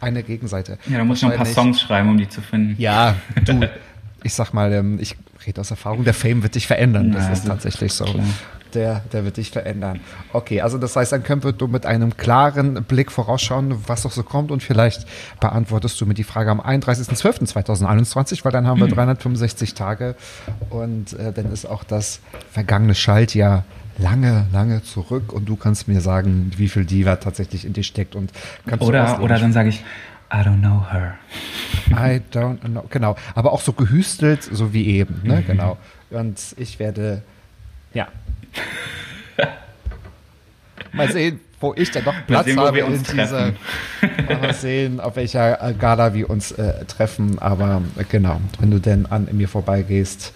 [0.00, 0.78] eine Gegenseite.
[0.88, 2.74] Ja, da muss ich noch ein paar Songs schreiben, um die zu finden.
[2.80, 3.68] Ja, du,
[4.22, 7.12] ich sag mal, ähm, ich rede aus Erfahrung, der Fame wird dich verändern.
[7.12, 8.04] Das Na, ist also, tatsächlich so.
[8.04, 8.24] klar.
[8.74, 10.00] Der, der wird dich verändern.
[10.34, 14.12] Okay, also das heißt, dann können wir du mit einem klaren Blick vorausschauen, was doch
[14.12, 15.06] so kommt und vielleicht
[15.40, 20.16] beantwortest du mir die Frage am 31.12.2021, weil dann haben wir 365 Tage
[20.68, 22.20] und äh, dann ist auch das
[22.50, 23.64] vergangene Schaltjahr
[23.98, 28.14] lange, lange zurück und du kannst mir sagen, wie viel Diva tatsächlich in dir steckt
[28.14, 28.32] und
[28.66, 29.82] kannst Oder, oder dann sage ich,
[30.32, 31.14] I don't know her.
[31.90, 32.84] I don't know.
[32.90, 33.16] Genau.
[33.34, 35.20] Aber auch so gehüstelt, so wie eben.
[35.22, 35.28] Mhm.
[35.28, 35.42] Ne?
[35.46, 35.78] Genau.
[36.10, 37.22] Und ich werde,
[37.94, 38.08] ja.
[40.92, 43.52] Mal sehen, wo ich dann noch Platz sehen, habe in dieser.
[44.40, 47.38] Mal sehen, auf welcher Gala wir uns äh, treffen.
[47.38, 50.32] Aber äh, genau, wenn du denn an mir vorbeigehst,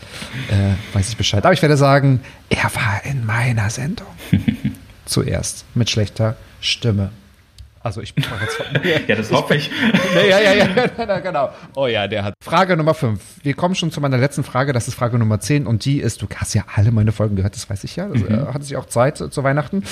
[0.50, 1.44] äh, weiß ich Bescheid.
[1.44, 4.08] Aber ich werde sagen, er war in meiner Sendung.
[5.04, 7.10] Zuerst mit schlechter Stimme.
[7.82, 9.00] Also ich von mir.
[9.08, 9.70] Ja, das hoffe ich.
[10.14, 11.50] Nee, ja, ja, ja, genau.
[11.74, 12.34] Oh ja, der hat.
[12.42, 13.20] Frage Nummer 5.
[13.42, 14.72] Wir kommen schon zu meiner letzten Frage.
[14.72, 15.66] Das ist Frage Nummer 10.
[15.66, 18.08] Und die ist, du hast ja alle meine Folgen gehört, das weiß ich ja.
[18.08, 19.82] Das äh, hatte sich auch Zeit zu Weihnachten.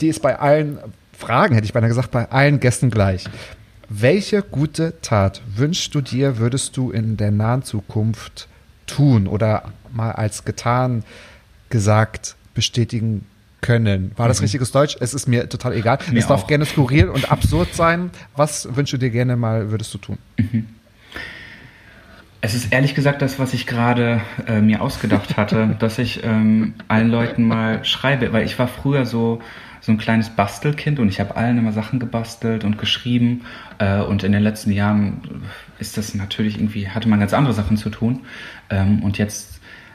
[0.00, 0.78] Die ist bei allen
[1.16, 3.24] Fragen, hätte ich beinahe gesagt, bei allen Gästen gleich.
[3.88, 8.48] Welche gute Tat wünschst du dir, würdest du in der nahen Zukunft
[8.86, 11.04] tun oder mal als getan
[11.68, 13.26] gesagt bestätigen
[13.60, 14.12] können?
[14.16, 14.96] War das richtiges Deutsch?
[15.00, 15.98] Es ist mir total egal.
[16.10, 16.46] Mir es darf auch.
[16.46, 18.10] gerne skurril und absurd sein.
[18.36, 20.18] Was wünschst du dir gerne mal, würdest du tun?
[22.40, 26.74] Es ist ehrlich gesagt das, was ich gerade äh, mir ausgedacht hatte, dass ich ähm,
[26.88, 29.40] allen Leuten mal schreibe, weil ich war früher so
[29.82, 33.46] so ein kleines Bastelkind und ich habe allen immer Sachen gebastelt und geschrieben
[33.78, 35.42] äh, und in den letzten Jahren
[35.78, 38.20] ist das natürlich irgendwie hatte man ganz andere Sachen zu tun
[38.68, 39.49] ähm, und jetzt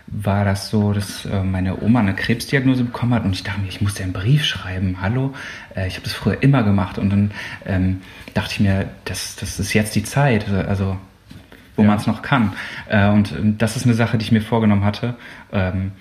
[0.07, 3.67] war das so, dass äh, meine Oma eine Krebsdiagnose bekommen hat und ich dachte mir,
[3.67, 4.97] ich muss dir einen Brief schreiben.
[5.01, 5.33] Hallo,
[5.75, 7.31] äh, ich habe das früher immer gemacht und dann
[7.65, 8.01] ähm,
[8.33, 10.47] dachte ich mir, das, das ist jetzt die Zeit.
[10.49, 10.97] Also
[11.75, 12.53] wo man es noch kann.
[12.87, 15.15] Äh, und ähm, das ist eine Sache, die ich mir vorgenommen hatte,
[15.51, 15.91] ähm,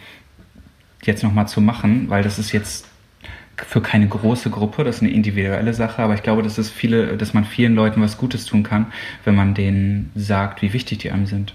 [1.03, 2.87] jetzt nochmal zu machen, weil das ist jetzt
[3.57, 7.17] für keine große Gruppe, das ist eine individuelle Sache, aber ich glaube, dass es viele,
[7.17, 8.87] dass man vielen Leuten was Gutes tun kann,
[9.25, 11.55] wenn man denen sagt, wie wichtig die einem sind.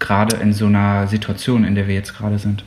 [0.00, 2.64] Gerade in so einer Situation, in der wir jetzt gerade sind.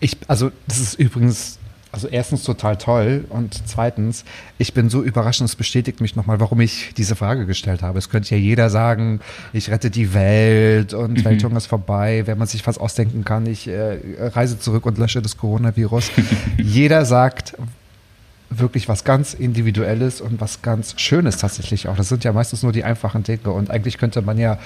[0.00, 1.58] Ich, also, das ist übrigens,
[1.94, 4.24] also erstens total toll und zweitens,
[4.58, 8.00] ich bin so überrascht und es bestätigt mich nochmal, warum ich diese Frage gestellt habe.
[8.00, 9.20] Es könnte ja jeder sagen,
[9.52, 13.68] ich rette die Welt und Welthunger ist vorbei, wenn man sich was ausdenken kann, ich
[13.68, 16.10] äh, reise zurück und lösche das Coronavirus.
[16.58, 17.54] jeder sagt
[18.50, 21.96] wirklich was ganz Individuelles und was ganz Schönes tatsächlich auch.
[21.96, 24.58] Das sind ja meistens nur die einfachen Dinge und eigentlich könnte man ja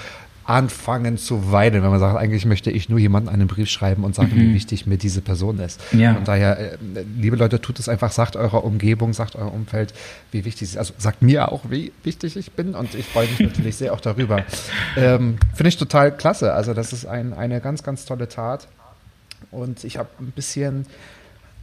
[0.49, 4.15] anfangen zu weinen, wenn man sagt, eigentlich möchte ich nur jemandem einen Brief schreiben und
[4.15, 5.79] sagen, wie wichtig mir diese Person ist.
[5.91, 6.15] Ja.
[6.15, 6.77] Und daher, äh,
[7.17, 9.93] liebe Leute, tut es einfach, sagt eurer Umgebung, sagt eurem Umfeld,
[10.31, 10.77] wie wichtig es ist.
[10.77, 14.01] Also sagt mir auch, wie wichtig ich bin und ich freue mich natürlich sehr auch
[14.01, 14.43] darüber.
[14.97, 16.53] Ähm, Finde ich total klasse.
[16.53, 18.67] Also das ist ein, eine ganz, ganz tolle Tat.
[19.51, 20.85] Und ich habe ein bisschen,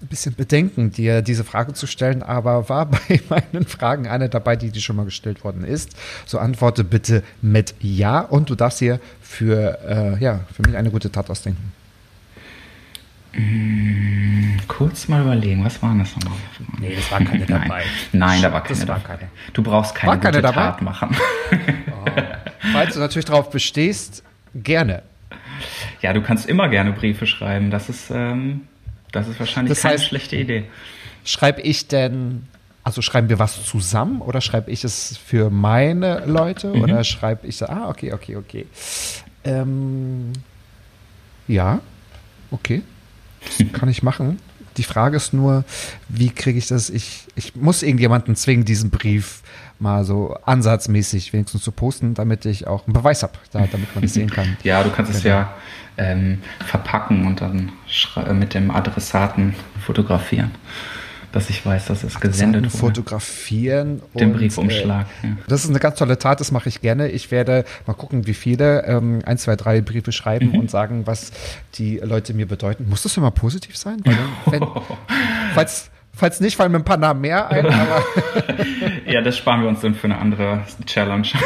[0.03, 4.57] ein bisschen Bedenken, dir diese Frage zu stellen, aber war bei meinen Fragen eine dabei,
[4.57, 5.97] die dir schon mal gestellt worden ist.
[6.27, 9.79] So antworte bitte mit Ja und du darfst dir für,
[10.19, 11.73] äh, ja, für mich eine gute Tat ausdenken.
[14.67, 16.39] Kurz mal überlegen, was waren das nochmal?
[16.79, 17.63] Nee, das war keine Nein.
[17.69, 17.85] dabei.
[18.13, 19.17] Nein, da war Das keine war dabei.
[19.19, 19.31] keine.
[19.53, 20.55] Du brauchst keine War keine gute dabei?
[20.63, 21.17] Tat machen.
[22.73, 24.23] Falls du natürlich darauf bestehst,
[24.55, 25.03] gerne.
[26.01, 27.71] Ja, du kannst immer gerne Briefe schreiben.
[27.71, 28.63] Das ist, ähm,
[29.21, 30.65] das ist wahrscheinlich Das keine heißt- schlechte Idee.
[31.25, 32.47] Schreibe ich denn,
[32.85, 36.83] also schreiben wir was zusammen oder schreibe ich es für meine Leute Mhm.
[36.83, 38.67] oder schreibe ich, ah, okay, okay, okay.
[39.45, 40.33] Ähm,
[41.49, 41.81] ja,
[42.51, 42.83] okay,
[43.59, 44.39] das kann ich machen.
[44.77, 45.65] Die Frage ist nur,
[46.09, 46.91] wie kriege ich das?
[46.91, 49.41] Ich, ich muss irgendjemanden zwingen, diesen Brief
[49.79, 54.05] mal so ansatzmäßig wenigstens zu posten, damit ich auch einen Beweis habe, da, damit man
[54.05, 54.57] es sehen kann.
[54.63, 55.35] Ja, du kannst es Genau.
[55.37, 55.55] ja
[55.99, 59.55] ähm, verpacken und dann schrei- mit dem Adressaten
[59.85, 60.51] fotografieren,
[61.33, 62.77] dass ich weiß, dass es gesendet wurde.
[62.77, 64.01] fotografieren.
[64.15, 65.07] Den und, Briefumschlag.
[65.23, 65.37] Äh, ja.
[65.49, 67.09] Das ist eine ganz tolle Tat, das mache ich gerne.
[67.09, 70.59] Ich werde mal gucken, wie viele, ähm, ein, zwei, drei Briefe schreiben Mhm.
[70.61, 71.33] und sagen, was
[71.75, 72.89] die Leute mir bedeuten.
[72.89, 73.99] Muss das immer positiv sein?
[74.05, 74.17] Weil
[74.47, 74.67] wenn,
[75.55, 77.67] falls, Falls nicht, fallen mir ein paar Namen mehr ein.
[77.67, 78.03] Aber
[79.07, 81.29] ja, das sparen wir uns dann für eine andere Challenge.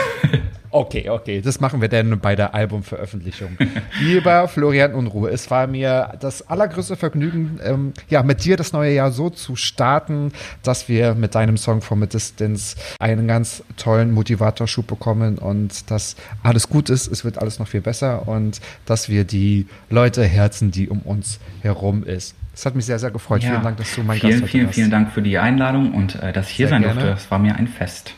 [0.72, 3.58] Okay, okay, das machen wir dann bei der Albumveröffentlichung.
[4.00, 8.94] Lieber Florian Unruhe, es war mir das allergrößte Vergnügen, ähm, ja, mit dir das neue
[8.94, 10.30] Jahr so zu starten,
[10.62, 16.14] dass wir mit deinem Song From a Distance einen ganz tollen Motivatorschub bekommen und dass
[16.44, 20.70] alles gut ist, es wird alles noch viel besser und dass wir die Leute herzen,
[20.70, 22.36] die um uns herum ist.
[22.54, 23.42] Es hat mich sehr, sehr gefreut.
[23.42, 25.94] Ja, vielen Dank, dass du mein vielen, Gast Vielen, vielen, vielen Dank für die Einladung
[25.94, 27.00] und äh, dass ich hier sehr sein gerne.
[27.00, 27.16] durfte.
[27.16, 28.14] Es war mir ein Fest.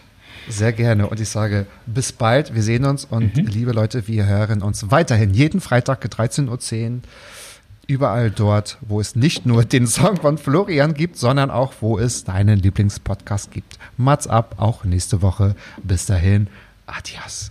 [0.48, 1.06] Sehr gerne.
[1.06, 2.54] Und ich sage bis bald.
[2.54, 3.04] Wir sehen uns.
[3.04, 3.46] Und mhm.
[3.46, 7.00] liebe Leute, wir hören uns weiterhin jeden Freitag 13.10 Uhr.
[7.88, 12.24] Überall dort, wo es nicht nur den Song von Florian gibt, sondern auch, wo es
[12.24, 13.78] deinen Lieblingspodcast gibt.
[13.96, 15.54] Mats ab, auch nächste Woche.
[15.82, 16.46] Bis dahin,
[16.86, 17.50] adios.